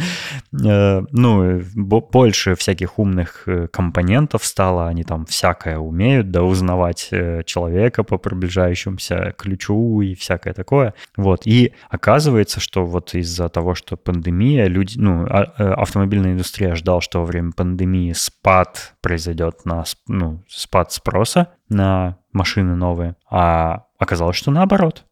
[0.65, 4.87] Э, ну, больше всяких умных э, компонентов стало.
[4.87, 10.93] Они там всякое умеют, да, узнавать э, человека по приближению приближающемуся ключу и всякое такое.
[11.17, 11.41] Вот.
[11.45, 17.01] И оказывается, что вот из-за того, что пандемия, люди, ну, а, э, автомобильная индустрия ждал,
[17.01, 24.35] что во время пандемии спад произойдет на, ну, спад спроса на машины новые, а оказалось,
[24.35, 25.05] что наоборот.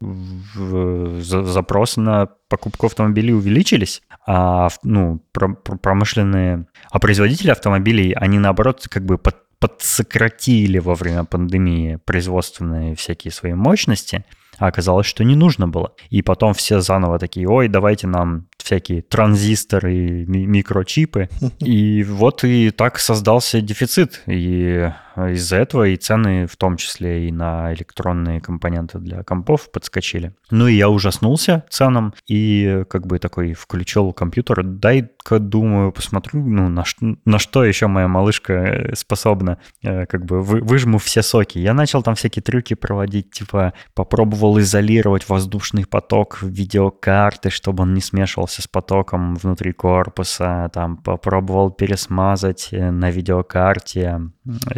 [1.20, 9.18] Запросы на покупку автомобилей увеличились, а ну, промышленные, а производители автомобилей, они наоборот как бы
[9.18, 14.26] под подсократили во время пандемии производственные всякие свои мощности,
[14.58, 15.94] а оказалось, что не нужно было.
[16.10, 21.30] И потом все заново такие, ой, давайте нам всякие транзисторы, микрочипы.
[21.60, 24.24] И вот и так создался дефицит.
[24.26, 30.34] И из-за этого и цены, в том числе и на электронные компоненты для компов, подскочили.
[30.50, 34.64] Ну и я ужаснулся ценам и как бы такой включил компьютер.
[34.64, 36.84] Дай-ка, думаю, посмотрю, ну, на,
[37.26, 39.58] на что еще моя малышка способна.
[39.84, 41.58] Э, как бы вы, выжму все соки.
[41.60, 48.02] Я начал там всякие трюки проводить, типа попробовал изолировать воздушный поток видеокарты, чтобы он не
[48.02, 54.22] смешивался с потоком внутри корпуса, там попробовал пересмазать э, на видеокарте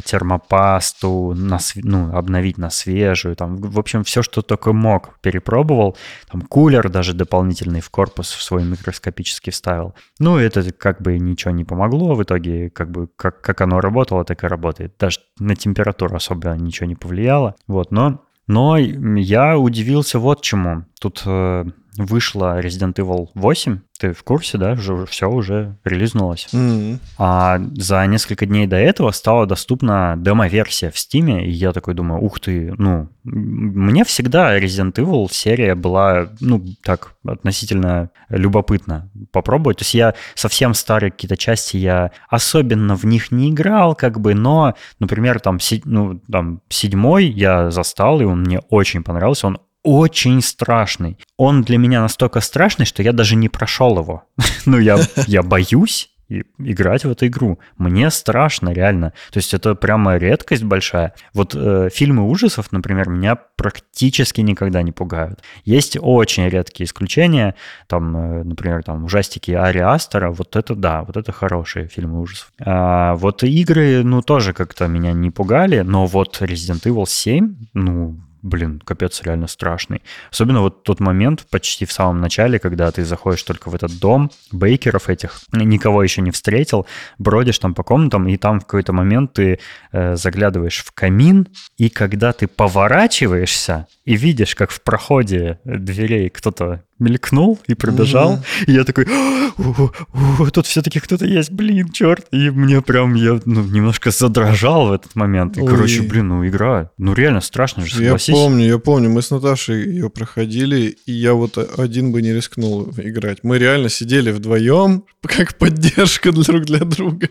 [0.06, 5.98] термопасту, на, ну, обновить на свежую, там, в общем, все, что только мог, перепробовал.
[6.30, 9.96] Там кулер даже дополнительный в корпус в свой микроскопически вставил.
[10.20, 14.26] Ну, это как бы ничего не помогло в итоге, как бы как, как оно работало,
[14.26, 14.96] так и работает.
[15.00, 17.56] Даже на температуру особо ничего не повлияло.
[17.68, 20.84] Вот, но но я удивился вот чему.
[21.00, 21.66] Тут э,
[21.98, 26.50] вышла Resident Evil 8, ты в курсе, да, уже все уже релизнулось.
[26.52, 27.00] Mm-hmm.
[27.18, 32.22] А за несколько дней до этого стала доступна демо-версия в Steam, и я такой думаю,
[32.22, 39.78] ух ты, ну, мне всегда Resident Evil серия была, ну, так, относительно любопытна попробовать.
[39.78, 44.34] То есть я совсем старые какие-то части, я особенно в них не играл, как бы,
[44.34, 50.42] но, например, там, ну, там седьмой я застал, и он мне очень понравился, он очень
[50.42, 51.18] страшный.
[51.38, 54.24] Он для меня настолько страшный, что я даже не прошел его.
[54.66, 56.10] ну, я, я боюсь
[56.58, 57.60] играть в эту игру.
[57.78, 59.14] Мне страшно, реально.
[59.32, 61.14] То есть это прямо редкость большая.
[61.34, 65.42] Вот э, фильмы ужасов, например, меня практически никогда не пугают.
[65.66, 67.56] Есть очень редкие исключения.
[67.88, 70.32] Там, э, например, там ужастики Ари Астера.
[70.32, 72.52] Вот это да, вот это хорошие фильмы ужасов.
[72.60, 78.18] А, вот игры, ну, тоже как-то меня не пугали, но вот Resident Evil 7, ну,
[78.44, 80.04] блин, капец, реально страшный.
[80.32, 84.30] Особенно вот тот момент почти в самом начале, когда ты заходишь только в этот дом
[84.52, 86.86] бейкеров этих, никого еще не встретил,
[87.18, 89.60] бродишь там по комнатам, и там в какой-то момент ты
[89.92, 96.84] э, заглядываешь в камин, и когда ты поворачиваешься и видишь, как в проходе дверей кто-то
[97.04, 98.34] мелькнул и пробежал.
[98.34, 98.66] Mm-hmm.
[98.68, 102.26] И я такой, о, тут все-таки кто-то есть, блин, черт.
[102.32, 105.58] И мне прям, я ну, немножко задрожал в этот момент.
[105.58, 105.68] И, Ой.
[105.68, 108.30] короче, блин, ну игра, ну реально страшно же, согласись.
[108.30, 112.34] Я помню, я помню, мы с Наташей ее проходили, и я вот один бы не
[112.34, 113.40] рискнул играть.
[113.44, 117.30] Мы реально сидели вдвоем, как поддержка друг для друга.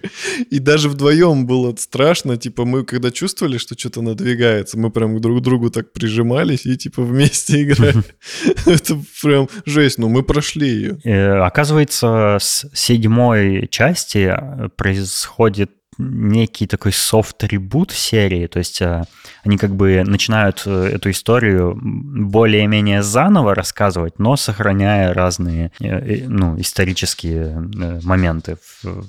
[0.51, 5.41] И даже вдвоем было страшно, типа мы когда чувствовали, что что-то надвигается, мы прям друг
[5.41, 8.03] к другу так прижимались и типа вместе играли.
[8.67, 10.99] Это прям жесть, но мы прошли ее.
[11.05, 19.05] Э, оказывается, с седьмой части э, происходит некий такой софт-ребут серии, то есть э,
[19.45, 27.61] они как бы начинают эту историю более-менее заново рассказывать, но сохраняя разные ну, исторические
[28.03, 29.05] моменты в,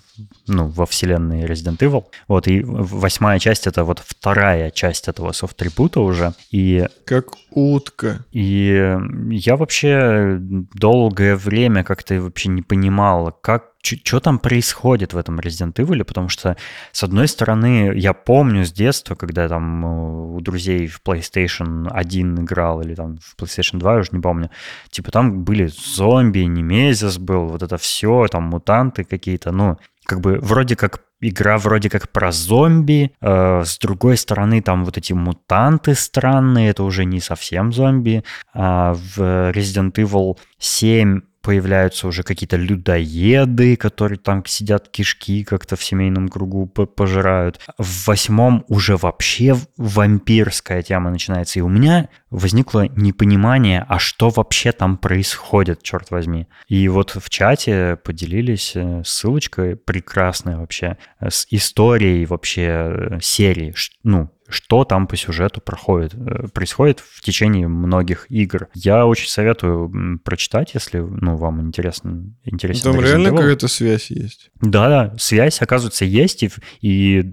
[0.47, 2.05] ну, во вселенной Resident Evil.
[2.27, 6.33] Вот, и восьмая часть— это вот вторая часть этого софт-ребута уже.
[6.51, 8.25] И, как утка.
[8.31, 8.97] И
[9.29, 15.73] я вообще долгое время как-то вообще не понимал, как что там происходит в этом Resident
[15.73, 16.55] Evil, потому что,
[16.93, 22.43] с одной стороны, я помню с детства, когда там э, у друзей в PlayStation 1
[22.43, 24.49] играл, или там в PlayStation 2, я уже не помню,
[24.89, 30.39] типа там были зомби, Немезис был, вот это все, там мутанты какие-то, ну, как бы
[30.41, 35.95] вроде как игра вроде как про зомби, э, с другой стороны там вот эти мутанты
[35.95, 38.23] странные, это уже не совсем зомби,
[38.53, 39.19] а в
[39.51, 46.65] Resident Evil 7 появляются уже какие-то людоеды, которые там сидят кишки как-то в семейном кругу
[46.65, 47.59] пожирают.
[47.77, 51.59] В восьмом уже вообще вампирская тема начинается.
[51.59, 56.47] И у меня возникло непонимание, а что вообще там происходит, черт возьми.
[56.67, 63.75] И вот в чате поделились э, ссылочкой прекрасной вообще э, с историей вообще э, серии.
[64.03, 68.67] Ну, что там по сюжету проходит, э, происходит в течение многих игр.
[68.73, 72.33] Я очень советую прочитать, если ну, вам интересно.
[72.43, 74.51] интересно там реально какая-то связь есть?
[74.61, 77.23] Да, да, связь, оказывается, есть, и, и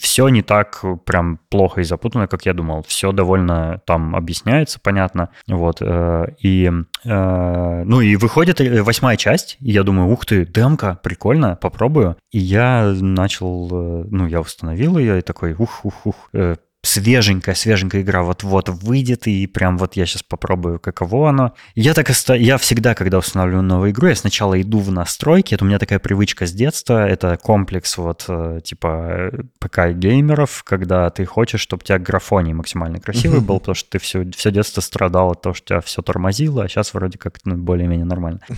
[0.00, 2.84] все не так прям плохо и запутанно, как я думал.
[2.86, 5.30] Все довольно там объясняется, понятно.
[5.48, 5.78] Вот.
[5.80, 6.70] Э, и,
[7.04, 12.16] э, ну и выходит восьмая часть, и я думаю, ух ты, демка, прикольно, попробую.
[12.30, 13.68] И я начал,
[14.10, 19.76] ну, я установил ее, и такой, ух-ух-ух, э, свеженькая, свеженькая игра вот-вот выйдет, и прям
[19.76, 21.54] вот я сейчас попробую, каково оно.
[21.74, 22.34] Я так оста...
[22.34, 25.98] я всегда, когда устанавливаю новую игру, я сначала иду в настройки, это у меня такая
[25.98, 31.98] привычка с детства, это комплекс вот э, типа ПК-геймеров, когда ты хочешь, чтобы у тебя
[31.98, 35.80] графоний максимально красивый был, потому что ты все, все детство страдал от того, что тебя
[35.82, 38.40] все тормозило, а сейчас вроде как ну, более-менее нормально.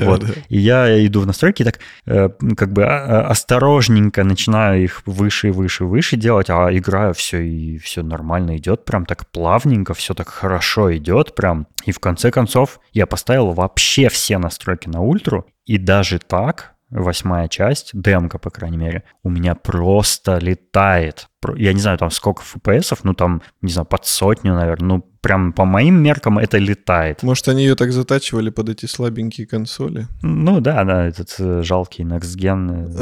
[0.00, 0.24] Вот.
[0.48, 5.48] И я иду в настройки, так э, как бы а, а, осторожненько начинаю их выше
[5.48, 9.30] и выше и выше делать, а играю все и и все нормально идет, прям так
[9.30, 11.66] плавненько, все так хорошо идет прям.
[11.84, 17.48] И в конце концов я поставил вообще все настройки на ультру, и даже так восьмая
[17.48, 21.28] часть, демка, по крайней мере, у меня просто летает.
[21.56, 24.96] Я не знаю, там сколько FPS, ну там, не знаю, под сотню, наверное.
[24.96, 27.22] Ну, прям по моим меркам это летает.
[27.22, 30.08] Может, они ее так затачивали под эти слабенькие консоли?
[30.20, 32.92] Ну да, да, этот э, жалкий Next Gen,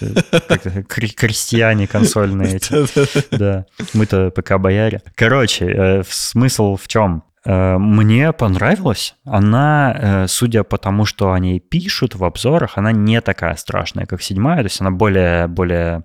[0.00, 0.82] э,
[1.16, 2.74] крестьяне консольные эти.
[3.36, 5.02] Да, мы-то ПК-бояре.
[5.14, 7.22] Короче, смысл в чем?
[7.46, 9.16] Э, мне понравилось.
[9.24, 14.22] Она, э, судя по тому, что они пишут в обзорах, она не такая страшная, как
[14.22, 14.58] седьмая.
[14.58, 16.04] То есть она более, более,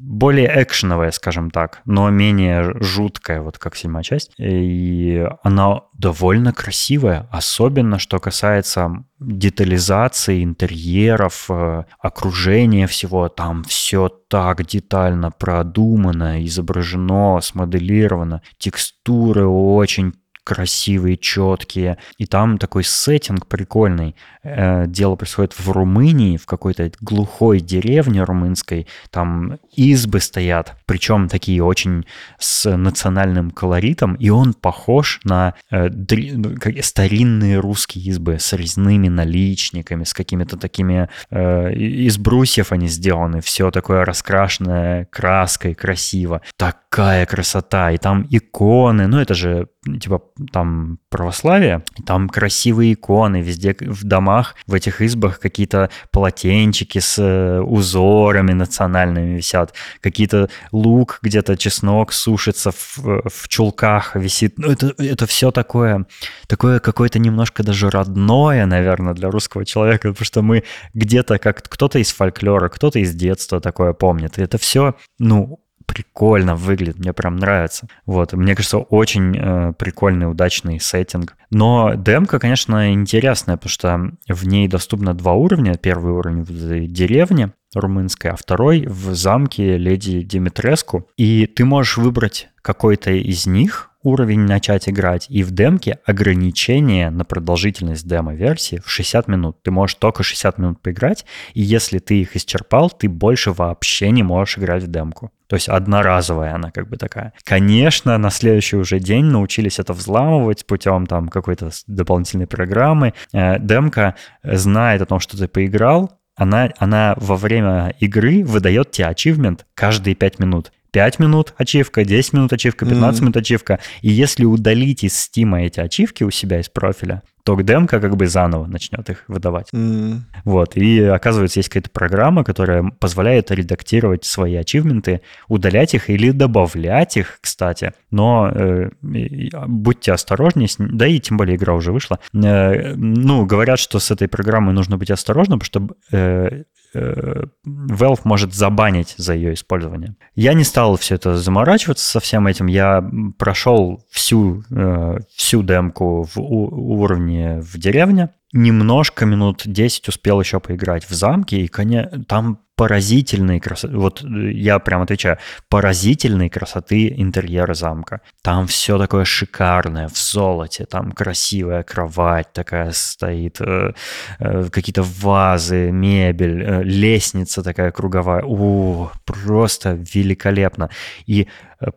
[0.00, 4.32] более экшеновая, скажем так, но менее жуткая, вот как седьмая часть.
[4.38, 13.28] И она довольно красивая, особенно что касается детализации интерьеров, э, окружения всего.
[13.28, 18.42] Там все так детально продумано, изображено, смоделировано.
[18.58, 20.14] Текстуры очень
[20.44, 21.98] красивые, четкие.
[22.18, 24.16] И там такой сеттинг прикольный.
[24.42, 28.86] Э, дело происходит в Румынии, в какой-то глухой деревне румынской.
[29.10, 32.06] Там избы стоят, причем такие очень
[32.38, 40.04] с национальным колоритом, и он похож на э, ну, старинные русские избы с резными наличниками,
[40.04, 41.08] с какими-то такими...
[41.30, 46.40] Э, из брусьев они сделаны, все такое раскрашенное краской, красиво.
[46.56, 49.68] Такая красота, и там иконы, ну это же
[50.00, 50.22] типа
[50.52, 57.60] там православие, там красивые иконы везде в домах, в этих избах какие-то полотенчики с э,
[57.60, 64.58] узорами национальными висят, какие-то лук где-то, чеснок сушится в, в чулках висит.
[64.58, 66.06] Ну, это, это все такое,
[66.46, 70.64] такое какое-то немножко даже родное, наверное, для русского человека, потому что мы
[70.94, 74.38] где-то как кто-то из фольклора, кто-то из детства такое помнит.
[74.38, 75.60] И это все, ну,
[75.90, 77.88] прикольно выглядит, мне прям нравится.
[78.06, 81.36] Вот, мне кажется, очень э, прикольный, удачный сеттинг.
[81.50, 85.76] Но демка, конечно, интересная, потому что в ней доступно два уровня.
[85.76, 91.08] Первый уровень в деревне румынской, а второй в замке леди Димитреску.
[91.16, 97.24] И ты можешь выбрать какой-то из них, уровень начать играть, и в демке ограничение на
[97.24, 99.62] продолжительность демо-версии в 60 минут.
[99.62, 104.22] Ты можешь только 60 минут поиграть, и если ты их исчерпал, ты больше вообще не
[104.22, 105.32] можешь играть в демку.
[105.50, 107.32] То есть одноразовая она как бы такая.
[107.42, 113.14] Конечно, на следующий уже день научились это взламывать путем там какой-то дополнительной программы.
[113.32, 119.08] Э, демка знает о том, что ты поиграл, она, она во время игры выдает тебе
[119.08, 120.70] ачивмент каждые 5 минут.
[120.92, 123.22] 5 минут ачивка, 10 минут ачивка, 15 mm-hmm.
[123.22, 123.80] минут ачивка.
[124.02, 128.26] И если удалить из Стима эти ачивки у себя из профиля, то демка как бы
[128.26, 129.68] заново начнет их выдавать.
[129.72, 130.20] Mm.
[130.44, 130.76] Вот.
[130.76, 137.38] И оказывается, есть какая-то программа, которая позволяет редактировать свои ачивменты, удалять их или добавлять их,
[137.40, 137.92] кстати.
[138.10, 140.76] Но э, будьте осторожнее, с...
[140.78, 142.18] да и тем более игра уже вышла.
[142.32, 146.62] Э, ну, говорят, что с этой программой нужно быть осторожным, потому что э, Э,
[146.94, 150.16] Valve может забанить за ее использование.
[150.34, 152.66] Я не стал все это заморачиваться со всем этим.
[152.66, 158.30] Я прошел всю, э, всю демку в уровне в деревне.
[158.52, 164.52] Немножко, минут 10 успел еще поиграть в замке, и конечно, там поразительной красоты, вот э,
[164.52, 165.36] я прям отвечаю,
[165.68, 168.20] поразительной красоты интерьера замка.
[168.42, 173.92] Там все такое шикарное, в золоте, там красивая кровать такая стоит, э,
[174.38, 178.42] э, какие-то вазы, мебель, лестница такая круговая.
[178.44, 180.88] У, просто великолепно.
[181.26, 181.48] И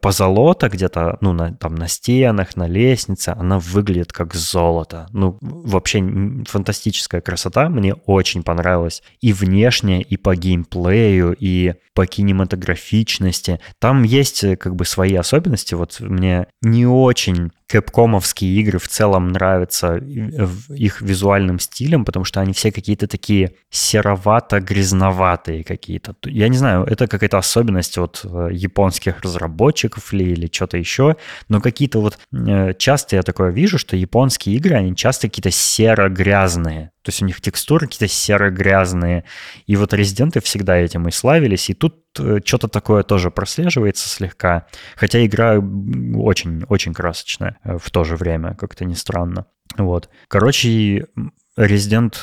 [0.02, 5.08] позолота где-то, ну, на, там на стенах, на лестнице, она выглядит как золото.
[5.12, 6.02] Ну, вообще
[6.48, 13.60] фантастическая красота, мне очень понравилось и внешне, и по геймплею, и по кинематографичности.
[13.80, 15.76] Там есть э, как бы свои особенности.
[15.76, 22.54] Вот мне не очень кэпкомовские игры в целом нравятся их визуальным стилем, потому что они
[22.54, 26.16] все какие-то такие серовато-грязноватые какие-то.
[26.26, 31.16] Я не знаю, это какая-то особенность вот э, японских разработчиков ли или что-то еще,
[31.50, 36.93] но какие-то вот э, часто я такое вижу, что японские игры, они часто какие-то серо-грязные.
[37.04, 39.26] То есть у них текстуры какие-то серо-грязные.
[39.68, 41.70] И вот резиденты всегда этим и славились.
[41.70, 44.68] И тут э, что-то такое тоже прослеживается слегка.
[44.96, 49.46] Хотя игра очень-очень красочная э, в то же время, как-то не странно.
[49.78, 50.10] Вот.
[50.30, 51.08] Короче,
[51.58, 52.16] Resident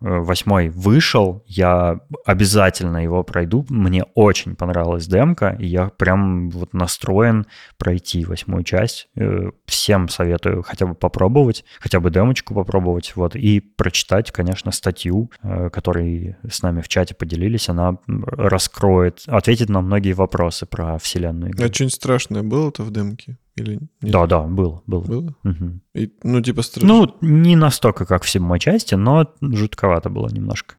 [0.00, 3.66] 8 э, вышел, я обязательно его пройду.
[3.68, 7.46] Мне очень понравилась демка, и я прям вот настроен
[7.76, 9.08] пройти восьмую часть.
[9.16, 15.30] Э, всем советую хотя бы попробовать, хотя бы демочку попробовать, вот, и прочитать, конечно, статью,
[15.42, 17.68] э, которой с нами в чате поделились.
[17.68, 21.52] Она раскроет, ответит на многие вопросы про вселенную.
[21.58, 23.36] А что-нибудь страшное было-то в демке?
[23.56, 24.12] Или нет?
[24.12, 25.02] Да, да, было, было.
[25.02, 25.34] Было?
[25.44, 25.80] Угу.
[25.94, 26.88] И, ну, типа страшно.
[26.88, 30.74] Ну, не настолько, как в седьмой части, но жутковато было немножко.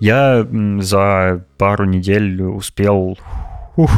[0.00, 0.46] Я
[0.80, 3.18] за пару недель успел
[3.76, 3.90] ух,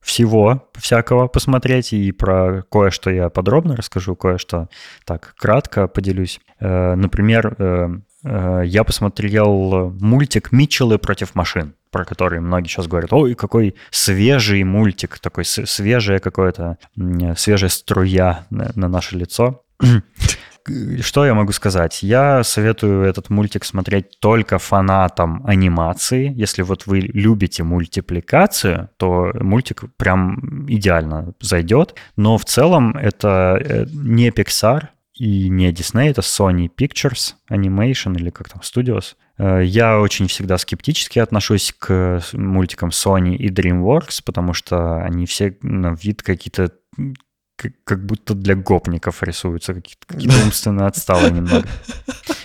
[0.00, 4.68] всего всякого посмотреть, и про кое-что я подробно расскажу, кое-что
[5.04, 6.40] так кратко поделюсь.
[6.58, 7.88] Э, например, э,
[8.24, 15.18] я посмотрел мультик «Митчеллы против машин», про который многие сейчас говорят, ой, какой свежий мультик,
[15.18, 16.78] такой свежая какое-то,
[17.36, 19.62] свежая струя на наше лицо.
[21.00, 22.02] что я могу сказать?
[22.02, 26.32] Я советую этот мультик смотреть только фанатам анимации.
[26.34, 31.94] Если вот вы любите мультипликацию, то мультик прям идеально зайдет.
[32.16, 38.30] Но в целом это э, не Pixar и не Disney, это Sony Pictures Animation или
[38.30, 39.14] как там, Studios.
[39.38, 45.56] Э, я очень всегда скептически отношусь к мультикам Sony и DreamWorks, потому что они все
[45.62, 46.72] на вид какие-то
[47.84, 51.66] как, будто для гопников рисуются, какие-то, какие умственно отсталые немного.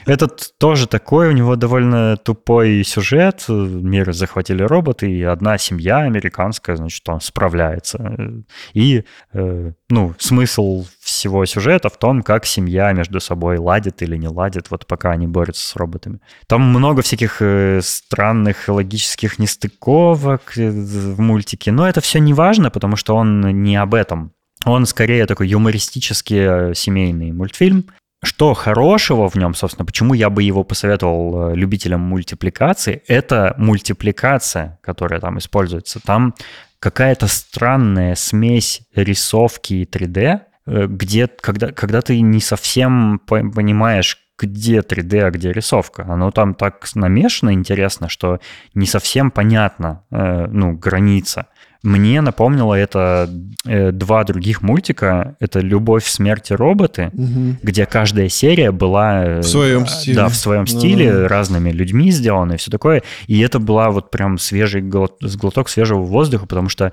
[0.05, 3.45] Этот тоже такой, у него довольно тупой сюжет.
[3.49, 8.43] Мир захватили роботы, и одна семья американская, значит, он справляется.
[8.73, 9.03] И,
[9.33, 14.71] э, ну, смысл всего сюжета в том, как семья между собой ладит или не ладит,
[14.71, 16.19] вот пока они борются с роботами.
[16.47, 22.69] Там много всяких э, странных логических нестыковок э, в мультике, но это все не важно,
[22.69, 24.31] потому что он не об этом.
[24.67, 27.85] Он скорее такой юмористический э, семейный мультфильм.
[28.23, 34.79] Что хорошего в нем, собственно, почему я бы его посоветовал э, любителям мультипликации, это мультипликация,
[34.81, 36.01] которая там используется.
[36.05, 36.35] Там
[36.79, 44.79] какая-то странная смесь рисовки и 3D, э, где, когда, когда ты не совсем понимаешь, где
[44.79, 46.05] 3D, а где рисовка.
[46.09, 48.39] Оно там так намешано интересно, что
[48.75, 51.47] не совсем понятно, ну, граница.
[51.83, 53.29] Мне напомнило это
[53.65, 55.35] э, два других мультика.
[55.39, 57.57] Это «Любовь, смерть и роботы», угу.
[57.61, 59.25] где каждая серия была...
[59.25, 60.15] Э, в своем стиле.
[60.15, 63.03] Да, в своем стиле, ну, разными людьми сделана и все такое.
[63.27, 66.91] И это была вот прям свежий глоток свежего воздуха, потому что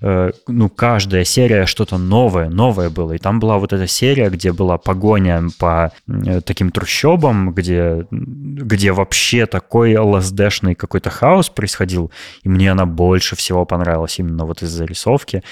[0.00, 3.12] э, ну, каждая серия что-то новое, новое было.
[3.12, 5.92] И там была вот эта серия, где была погоня по
[6.44, 12.10] таким трущобам, где, где вообще такой ЛСДшный какой-то хаос происходил.
[12.42, 15.42] И мне она больше всего понравилась именно вот из зарисовки.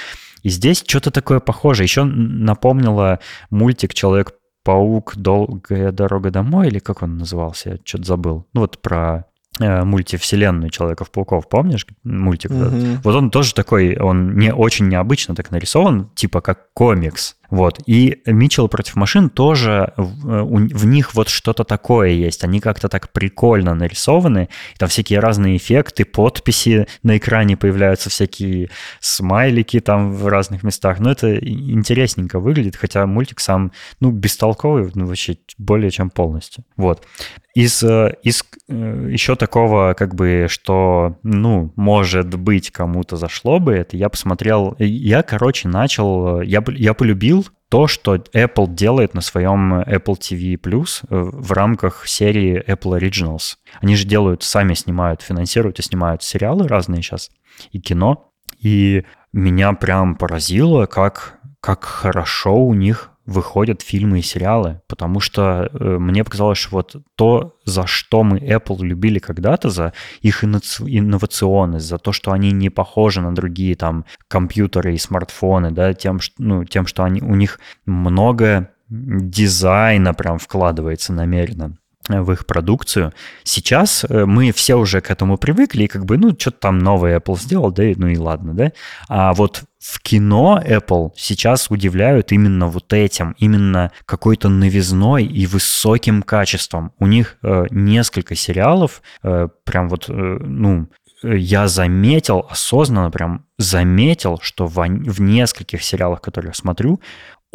[0.42, 1.84] И здесь что-то такое похожее.
[1.84, 3.20] Еще напомнило
[3.50, 5.16] мультик «Человек-паук.
[5.16, 8.46] Долгая дорога домой», или как он назывался, я что-то забыл.
[8.52, 9.26] Ну вот про
[9.58, 12.50] мультивселенную Человеков-пауков, помнишь мультик?
[12.50, 13.00] Угу.
[13.04, 17.36] Вот он тоже такой, он не очень необычно так нарисован, типа как комикс.
[17.54, 17.78] Вот.
[17.86, 22.42] И Митчелл против машин тоже, в, э, в них вот что-то такое есть.
[22.42, 24.48] Они как-то так прикольно нарисованы.
[24.76, 30.98] Там всякие разные эффекты, подписи на экране появляются, всякие смайлики там в разных местах.
[30.98, 36.64] Но это интересненько выглядит, хотя мультик сам, ну, бестолковый, ну, вообще более чем полностью.
[36.76, 37.06] Вот.
[37.54, 43.74] Из, э, из э, еще такого, как бы, что, ну, может быть, кому-то зашло бы,
[43.74, 49.80] это я посмотрел, я, короче, начал, я, я полюбил то, что Apple делает на своем
[49.80, 53.56] Apple TV Plus э, в рамках серии Apple Originals.
[53.80, 57.30] Они же делают, сами снимают, финансируют и снимают сериалы разные сейчас
[57.72, 58.32] и кино.
[58.60, 65.70] И меня прям поразило, как, как хорошо у них выходят фильмы и сериалы, потому что
[65.72, 71.86] э, мне показалось, что вот то, за что мы Apple любили когда-то, за их инновационность,
[71.86, 76.34] за то, что они не похожи на другие там компьютеры и смартфоны, да, тем, что,
[76.38, 81.76] ну, тем, что они, у них много дизайна прям вкладывается намеренно
[82.08, 83.12] в их продукцию.
[83.42, 87.18] Сейчас э, мы все уже к этому привыкли, и как бы, ну, что-то там новое
[87.18, 88.72] Apple сделал, да, ну и ладно, да.
[89.08, 96.22] А вот в кино Apple сейчас удивляют именно вот этим, именно какой-то новизной и высоким
[96.22, 96.92] качеством.
[96.98, 100.88] У них э, несколько сериалов, э, прям вот, э, ну,
[101.22, 107.00] я заметил, осознанно прям заметил, что в, в нескольких сериалах, которые я смотрю,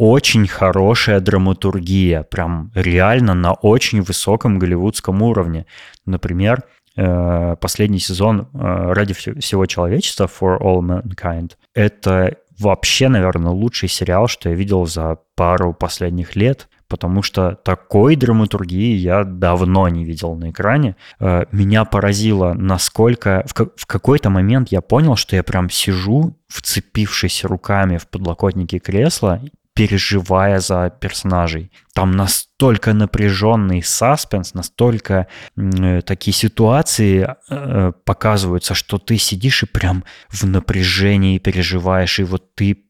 [0.00, 5.66] очень хорошая драматургия, прям реально на очень высоком голливудском уровне.
[6.06, 6.62] Например,
[6.96, 14.26] э, последний сезон э, «Ради всего человечества» «For All Mankind»— это вообще, наверное, лучший сериал,
[14.26, 20.34] что я видел за пару последних лет, потому что такой драматургии я давно не видел
[20.34, 20.96] на экране.
[21.18, 23.44] Э, меня поразило, насколько...
[23.76, 29.42] В какой-то момент я понял, что я прям сижу, вцепившись руками в подлокотники кресла,
[29.74, 31.70] переживая за персонажей.
[31.94, 40.04] Там настолько напряженный саспенс, настолько э, такие ситуации э, показываются, что ты сидишь и прям
[40.28, 42.84] в напряжении переживаешь, и вот ты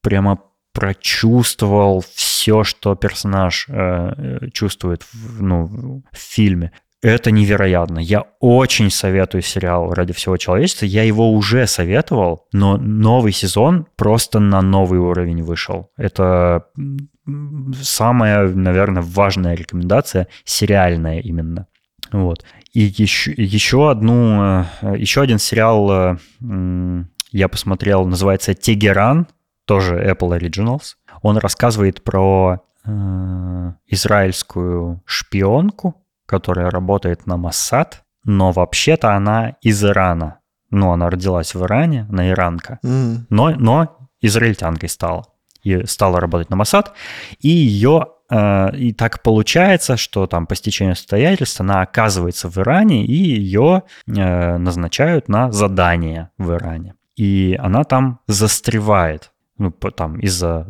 [0.00, 0.38] прямо
[0.72, 6.72] прочувствовал все, что персонаж э, чувствует в, ну, в фильме.
[7.02, 7.98] Это невероятно.
[7.98, 10.86] Я очень советую сериал «Ради всего человечества».
[10.86, 15.90] Я его уже советовал, но новый сезон просто на новый уровень вышел.
[15.96, 16.66] Это
[17.80, 21.66] самая, наверное, важная рекомендация, сериальная именно.
[22.12, 22.44] Вот.
[22.72, 29.26] И еще, еще одну, э, еще один сериал э, я посмотрел, называется «Тегеран»,
[29.64, 30.94] тоже Apple Originals.
[31.22, 40.40] Он рассказывает про э, израильскую шпионку, которая работает на Моссад, но вообще-то она из Ирана.
[40.70, 43.26] Ну, она родилась в Иране, она иранка, mm.
[43.30, 45.26] но, но израильтянкой стала.
[45.62, 46.92] И стала работать на Моссад,
[47.40, 53.04] и ее э, и так получается, что там по стечению обстоятельств она оказывается в Иране,
[53.04, 56.94] и ее э, назначают на задание в Иране.
[57.16, 60.66] И она там застревает ну, там, из-за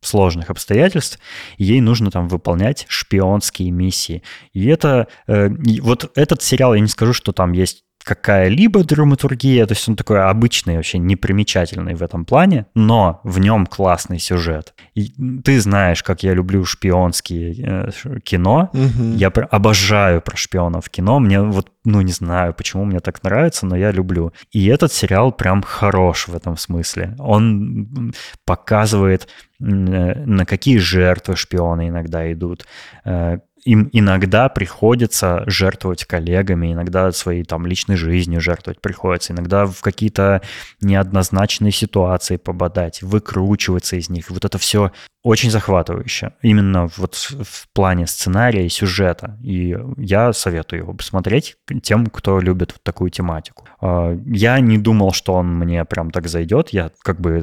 [0.00, 1.18] сложных обстоятельств,
[1.58, 4.22] ей нужно там выполнять шпионские миссии.
[4.52, 5.48] И это, э,
[5.80, 10.22] вот этот сериал, я не скажу, что там есть какая-либо драматургия, то есть он такой
[10.22, 14.74] обычный, вообще непримечательный в этом плане, но в нем классный сюжет.
[14.94, 15.12] И
[15.42, 19.16] ты знаешь, как я люблю шпионские э, кино, угу.
[19.16, 23.76] я обожаю про шпионов кино, мне вот, ну не знаю, почему мне так нравится, но
[23.76, 24.32] я люблю.
[24.52, 27.16] И этот сериал прям хорош в этом смысле.
[27.18, 28.14] Он
[28.44, 29.26] показывает
[29.58, 32.66] э, на какие жертвы шпионы иногда идут,
[33.04, 39.80] э, им иногда приходится жертвовать коллегами, иногда своей там личной жизнью жертвовать приходится, иногда в
[39.80, 40.40] какие-то
[40.80, 44.30] неоднозначные ситуации попадать, выкручиваться из них.
[44.30, 44.92] Вот это все
[45.26, 46.34] очень захватывающе.
[46.40, 49.36] Именно вот в плане сценария и сюжета.
[49.42, 53.66] И я советую его посмотреть тем, кто любит вот такую тематику.
[53.80, 56.68] А, я не думал, что он мне прям так зайдет.
[56.68, 57.42] Я как бы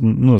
[0.00, 0.38] ну,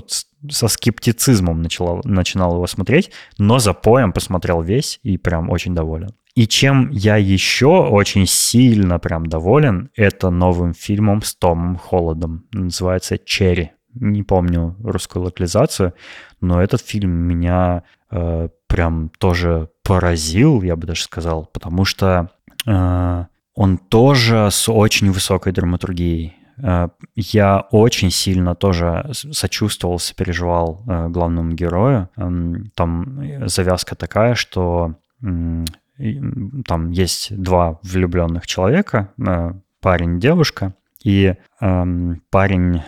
[0.51, 6.15] со скептицизмом начала, начинал его смотреть, но за поем посмотрел весь и прям очень доволен.
[6.35, 12.47] И чем я еще очень сильно прям доволен, это новым фильмом с Томом Холодом.
[12.53, 13.73] Называется «Черри».
[13.95, 15.95] Не помню русскую локализацию,
[16.41, 22.31] но этот фильм меня э, прям тоже поразил, я бы даже сказал, потому что
[22.67, 23.25] э,
[23.55, 26.37] он тоже с очень высокой драматургией.
[26.63, 32.09] Э, я очень сильно тоже сочувствовал, сопереживал э, главному герою.
[32.17, 42.23] Эм, там завязка такая, что там есть два влюбленных человека, э, парень девушка, и эм,
[42.31, 42.83] парень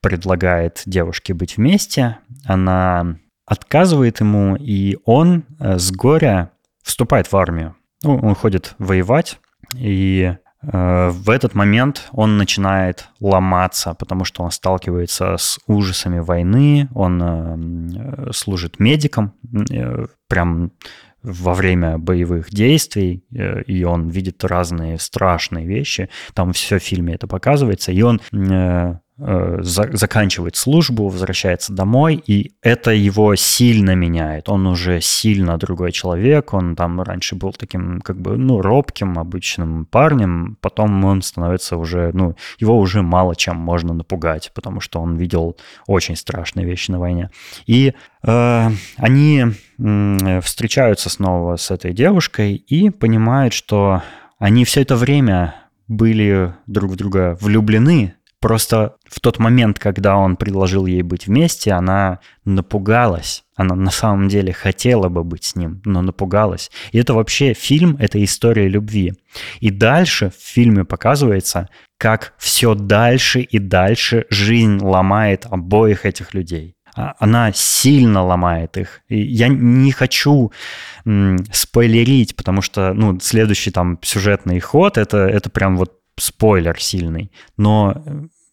[0.00, 6.50] предлагает девушке быть вместе, она отказывает ему, и он с горя
[6.82, 7.76] вступает в армию.
[8.02, 9.38] Ну, он ходит воевать,
[9.76, 16.88] и Э, в этот момент он начинает ломаться, потому что он сталкивается с ужасами войны,
[16.94, 19.34] он э, служит медиком,
[19.70, 20.72] э, прям
[21.22, 23.24] во время боевых действий,
[23.66, 26.08] и он видит разные страшные вещи.
[26.34, 27.92] Там все в фильме это показывается.
[27.92, 28.98] И он Э,
[29.60, 34.48] заканчивает службу, возвращается домой, и это его сильно меняет.
[34.48, 39.86] Он уже сильно другой человек, он там раньше был таким, как бы, ну, робким, обычным
[39.86, 45.16] парнем, потом он становится уже, ну, его уже мало чем можно напугать, потому что он
[45.16, 47.30] видел очень страшные вещи на войне.
[47.66, 47.94] И
[48.24, 49.44] э, они
[49.78, 54.02] э, встречаются снова с этой девушкой и понимают, что
[54.38, 55.54] они все это время
[55.88, 61.70] были друг в друга влюблены, Просто в тот момент, когда он предложил ей быть вместе,
[61.70, 63.44] она напугалась.
[63.54, 66.68] Она на самом деле хотела бы быть с ним, но напугалась.
[66.90, 69.14] И это вообще фильм, это история любви.
[69.60, 76.74] И дальше в фильме показывается, как все дальше и дальше жизнь ломает обоих этих людей.
[76.96, 79.02] А, она сильно ломает их.
[79.08, 80.50] И я не хочу
[81.06, 87.32] м, спойлерить, потому что ну, следующий там сюжетный ход это, это прям вот спойлер сильный,
[87.56, 88.02] но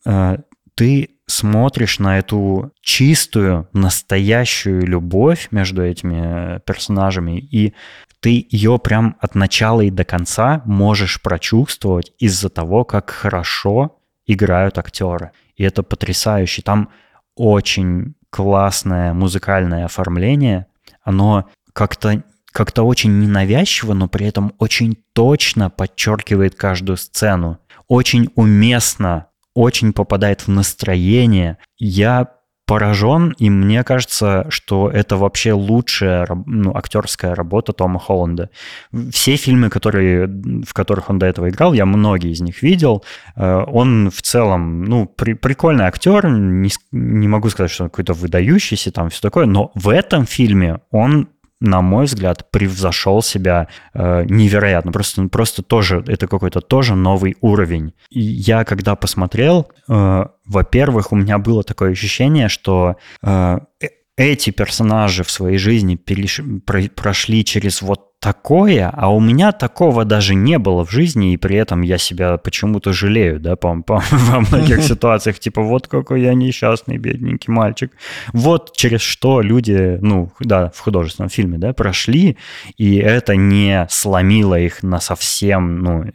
[0.06, 0.38] э,
[0.76, 7.74] ты смотришь на эту чистую, настоящую любовь между этими э, персонажами, и
[8.22, 14.78] ты ее прям от начала и до конца можешь прочувствовать из-за того, как хорошо играют
[14.78, 15.32] актеры.
[15.56, 16.62] И это потрясающе.
[16.62, 16.90] Там
[17.36, 20.66] очень классное музыкальное оформление.
[21.04, 22.24] Оно как-то
[22.60, 27.58] как-то очень ненавязчиво, но при этом очень точно подчеркивает каждую сцену.
[27.88, 31.58] Очень уместно, очень попадает в настроение.
[31.78, 32.32] Я
[32.66, 38.50] поражен, и мне кажется, что это вообще лучшая ну, актерская работа Тома Холланда.
[39.10, 43.06] Все фильмы, которые, в которых он до этого играл, я многие из них видел.
[43.38, 48.12] Э, он в целом, ну, при, прикольный актер, не, не могу сказать, что он какой-то
[48.12, 51.30] выдающийся, там все такое, но в этом фильме он
[51.62, 54.92] на мой взгляд, превзошел себя э, невероятно.
[54.92, 57.94] Просто, просто тоже, это какой-то тоже новый уровень.
[58.10, 63.88] И я когда посмотрел, э, во-первых, у меня было такое ощущение, что э, э
[64.20, 66.42] эти персонажи в своей жизни переш...
[66.94, 71.56] прошли через вот такое, а у меня такого даже не было в жизни, и при
[71.56, 76.34] этом я себя почему-то жалею, да, по, по, во многих ситуациях, типа, вот какой я
[76.34, 77.92] несчастный, бедненький мальчик.
[78.34, 82.38] Вот через что люди, ну, да, в художественном фильме, да, прошли,
[82.78, 86.06] и это не сломило их на совсем, ну,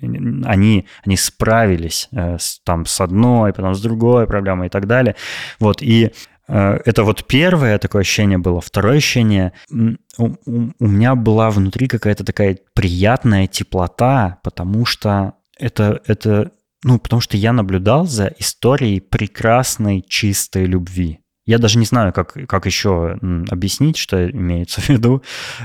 [0.45, 5.17] они, они справились э, с, там с одной, потом с другой проблемой и так далее.
[5.59, 6.13] Вот, и
[6.47, 8.61] это вот первое такое ощущение было.
[8.61, 16.53] Второе ощущение, у, у меня была внутри какая-то такая приятная теплота, потому что это, это,
[16.83, 21.21] ну, потому что я наблюдал за историей прекрасной, чистой любви.
[21.47, 23.19] Я даже не знаю, как, как еще
[23.51, 25.23] объяснить, что имеется в виду.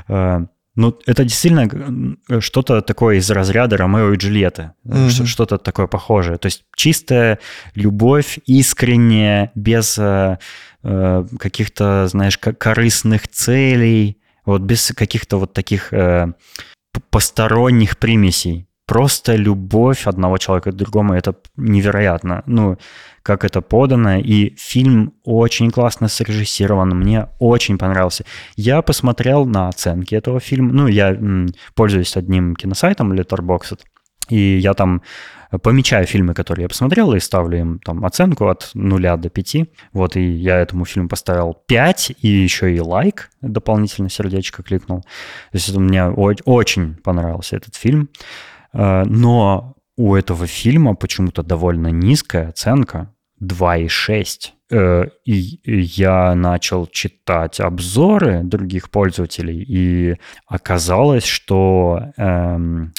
[0.07, 0.45] Э,
[0.75, 4.73] ну, это действительно что-то такое из разряда Ромео и Джульетты.
[4.85, 5.25] Mm-hmm.
[5.25, 6.37] Что-то такое похожее.
[6.37, 7.39] То есть чистая
[7.75, 9.99] любовь, искренняя, без
[10.83, 16.33] э, каких-то, знаешь, корыстных целей, вот без каких-то вот таких э,
[17.09, 18.67] посторонних примесей.
[18.85, 22.41] Просто любовь одного человека к другому, это невероятно.
[22.47, 22.77] Ну,
[23.21, 28.25] как это подано, и фильм очень классно срежиссирован, мне очень понравился.
[28.55, 33.81] Я посмотрел на оценки этого фильма, ну, я м, пользуюсь одним киносайтом Letterboxd,
[34.29, 35.03] и я там
[35.57, 39.55] помечаю фильмы, которые я посмотрел, и ставлю им там оценку от 0 до 5.
[39.93, 45.01] Вот, и я этому фильму поставил 5, и еще и лайк, дополнительно сердечко кликнул.
[45.01, 45.07] То
[45.53, 48.09] есть это мне очень понравился этот фильм.
[48.73, 53.13] Э, но у этого фильма почему-то довольно низкая оценка.
[53.41, 54.51] 2,6.
[54.71, 62.93] Э, и я начал читать обзоры других пользователей, и оказалось, что эм,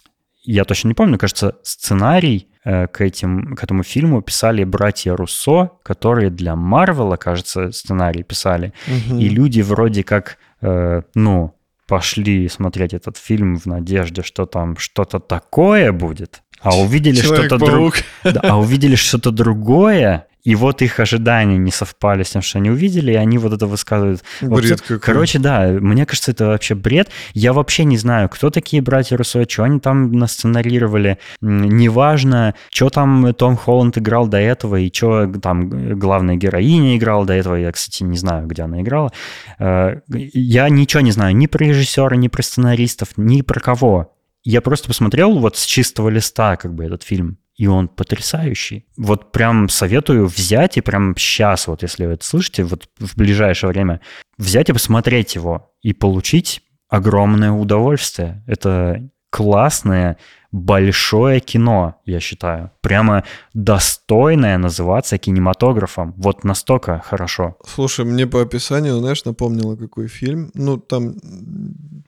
[0.53, 5.71] я точно не помню, кажется, сценарий э, к, этим, к этому фильму писали братья Руссо,
[5.83, 8.73] которые для Марвела, кажется, сценарий писали.
[8.87, 9.19] Угу.
[9.19, 11.55] И люди вроде как, э, ну,
[11.87, 17.93] пошли смотреть этот фильм в надежде, что там что-то такое будет, а увидели что-то другое.
[18.25, 22.71] Да, а увидели что-то другое, и вот их ожидания не совпали с тем, что они
[22.71, 24.23] увидели, и они вот это высказывают.
[24.41, 25.01] Бред вот.
[25.01, 27.11] Короче, да, мне кажется, это вообще бред.
[27.35, 31.19] Я вообще не знаю, кто такие братья Руссо, что они там насценарировали.
[31.41, 37.35] Неважно, что там Том Холланд играл до этого, и что там главная героиня играла до
[37.35, 37.57] этого.
[37.57, 39.12] Я, кстати, не знаю, где она играла.
[39.59, 44.15] Э, я ничего не знаю ни про режиссера, ни про сценаристов, ни про кого.
[44.43, 48.87] Я просто посмотрел вот с чистого листа как бы этот фильм и он потрясающий.
[48.97, 53.69] Вот прям советую взять и прям сейчас, вот если вы это слышите, вот в ближайшее
[53.69, 54.01] время,
[54.39, 58.43] взять и посмотреть его и получить огромное удовольствие.
[58.47, 60.16] Это классное,
[60.53, 62.70] большое кино, я считаю.
[62.81, 66.15] Прямо достойное называться кинематографом.
[66.16, 67.59] Вот настолько хорошо.
[67.66, 70.51] Слушай, мне по описанию, знаешь, напомнило, какой фильм.
[70.55, 71.16] Ну, там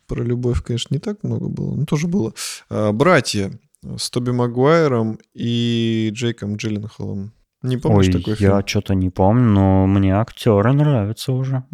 [0.07, 2.33] про любовь, конечно, не так много было, но тоже было.
[2.71, 3.53] А, «Братья»
[3.97, 7.33] с Тоби Магуайром и Джейком Джилленхолом.
[7.63, 8.51] Не помнишь Ой, такой фильм?
[8.51, 11.65] я что-то не помню, но мне актеры нравятся уже.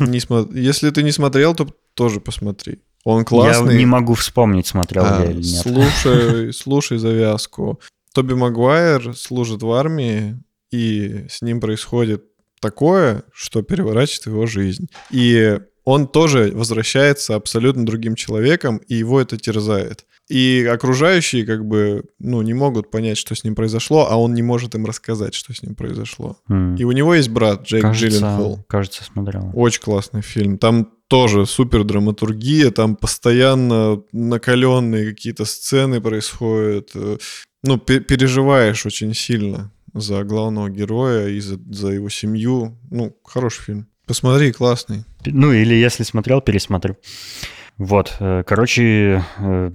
[0.00, 0.46] Не смо...
[0.52, 2.80] Если ты не смотрел, то тоже посмотри.
[3.04, 3.72] Он классный.
[3.72, 5.62] Я не могу вспомнить, смотрел а, я или нет.
[5.62, 7.80] Слушай, слушай завязку.
[8.12, 12.24] Тоби Магуайр служит в армии, и с ним происходит
[12.60, 14.88] такое, что переворачивает его жизнь.
[15.10, 20.04] И он тоже возвращается абсолютно другим человеком, и его это терзает.
[20.28, 24.42] И окружающие как бы, ну, не могут понять, что с ним произошло, а он не
[24.42, 26.38] может им рассказать, что с ним произошло.
[26.50, 26.76] Mm.
[26.78, 28.64] И у него есть брат Джейк кажется, Джилленхол.
[28.68, 29.50] Кажется, смотрел.
[29.54, 30.58] Очень классный фильм.
[30.58, 36.90] Там тоже супер драматургия, там постоянно накаленные какие-то сцены происходят.
[36.94, 37.16] Э,
[37.62, 42.78] ну, переживаешь очень сильно за главного героя и за, за его семью.
[42.90, 43.88] Ну, хороший фильм.
[44.06, 45.04] Посмотри, классный.
[45.26, 46.96] Ну, или если смотрел, пересмотрю.
[47.78, 49.70] Вот, э, короче, э,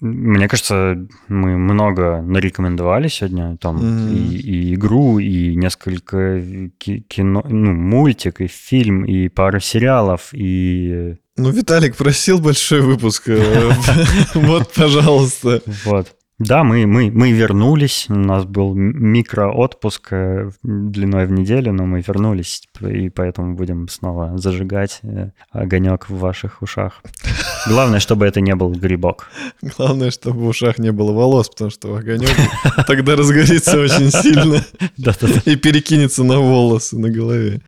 [0.00, 4.14] мне кажется, мы много нарекомендовали сегодня, там mm-hmm.
[4.14, 6.42] и, и игру, и несколько
[6.78, 11.16] кино, ну, мультик, и фильм, и пару сериалов, и...
[11.36, 13.28] Ну, Виталик просил большой выпуск.
[13.28, 13.72] Э,
[14.34, 15.62] вот, пожалуйста.
[15.84, 16.14] Вот.
[16.40, 22.00] Да, мы, мы, мы вернулись, у нас был микроотпуск э, длиной в неделю, но мы
[22.00, 27.02] вернулись, и поэтому будем снова зажигать э, огонек в ваших ушах.
[27.68, 29.30] Главное, чтобы это не был грибок.
[29.78, 32.36] Главное, чтобы в ушах не было волос, потому что огонек
[32.88, 34.60] тогда разгорится очень сильно
[35.44, 37.60] и перекинется на волосы на голове.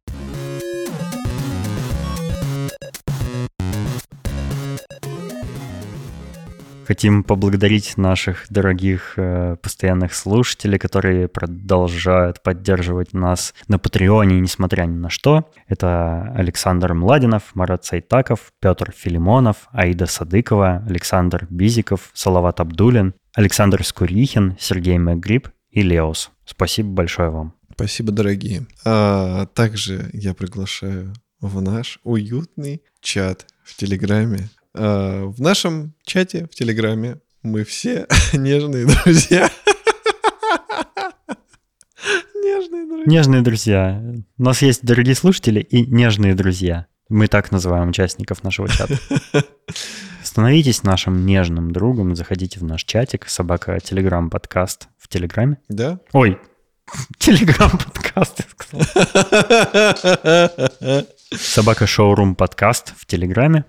[6.87, 14.95] Хотим поблагодарить наших дорогих э, постоянных слушателей, которые продолжают поддерживать нас на Патреоне, несмотря ни
[14.95, 15.51] на что.
[15.67, 24.57] Это Александр Младинов, Марат Сайтаков, Петр Филимонов, Аида Садыкова, Александр Бизиков, Салават Абдулин, Александр Скурихин,
[24.61, 26.31] Сергей Мэгриб и Леос.
[26.45, 27.55] Спасибо большое вам.
[27.73, 28.65] Спасибо, дорогие.
[28.85, 34.51] А также я приглашаю в наш уютный чат в Телеграме.
[34.77, 39.51] А, в нашем чате в Телеграме мы все нежные друзья.
[42.35, 43.05] Нежные друзья.
[43.07, 44.03] Нежные друзья.
[44.39, 46.87] У нас есть дорогие слушатели и нежные друзья.
[47.09, 48.99] Мы так называем участников нашего чата.
[50.23, 55.59] Становитесь нашим нежным другом, заходите в наш чатик, собака Телеграм подкаст в Телеграме.
[55.69, 56.01] Да?
[56.13, 56.39] Ой,
[57.19, 58.47] Телеграм подкаст.
[61.31, 63.65] Собака Шоурум подкаст в Телеграме.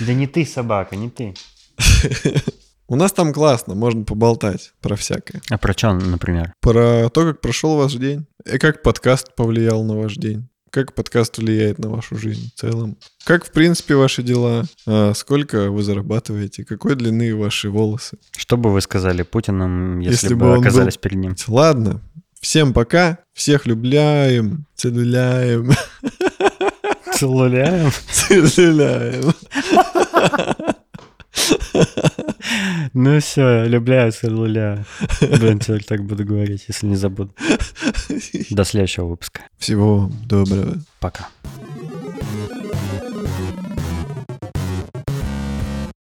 [0.00, 1.34] Да не ты собака, не ты.
[2.88, 5.40] У нас там классно, можно поболтать про всякое.
[5.50, 6.54] А про что, например?
[6.60, 8.26] Про то, как прошел ваш день.
[8.44, 10.48] И как подкаст повлиял на ваш день.
[10.70, 12.96] Как подкаст влияет на вашу жизнь в целом?
[13.24, 14.64] Как, в принципе, ваши дела?
[14.86, 16.64] А сколько вы зарабатываете?
[16.64, 18.18] Какой длины ваши волосы?
[18.36, 21.02] Что бы вы сказали Путину, если, если бы, оказались был...
[21.02, 21.36] перед ним?
[21.48, 22.00] Ладно.
[22.40, 23.18] Всем пока.
[23.34, 24.66] Всех любляем.
[24.74, 25.72] Целуляем.
[27.14, 27.90] Целуляем?
[28.10, 29.34] Целуляем.
[32.92, 34.84] Ну все, любляю, целуляю.
[35.20, 37.32] Блин, теперь так буду говорить, если не забуду.
[38.50, 39.42] До следующего выпуска.
[39.58, 40.78] Всего доброго.
[40.98, 41.28] Пока.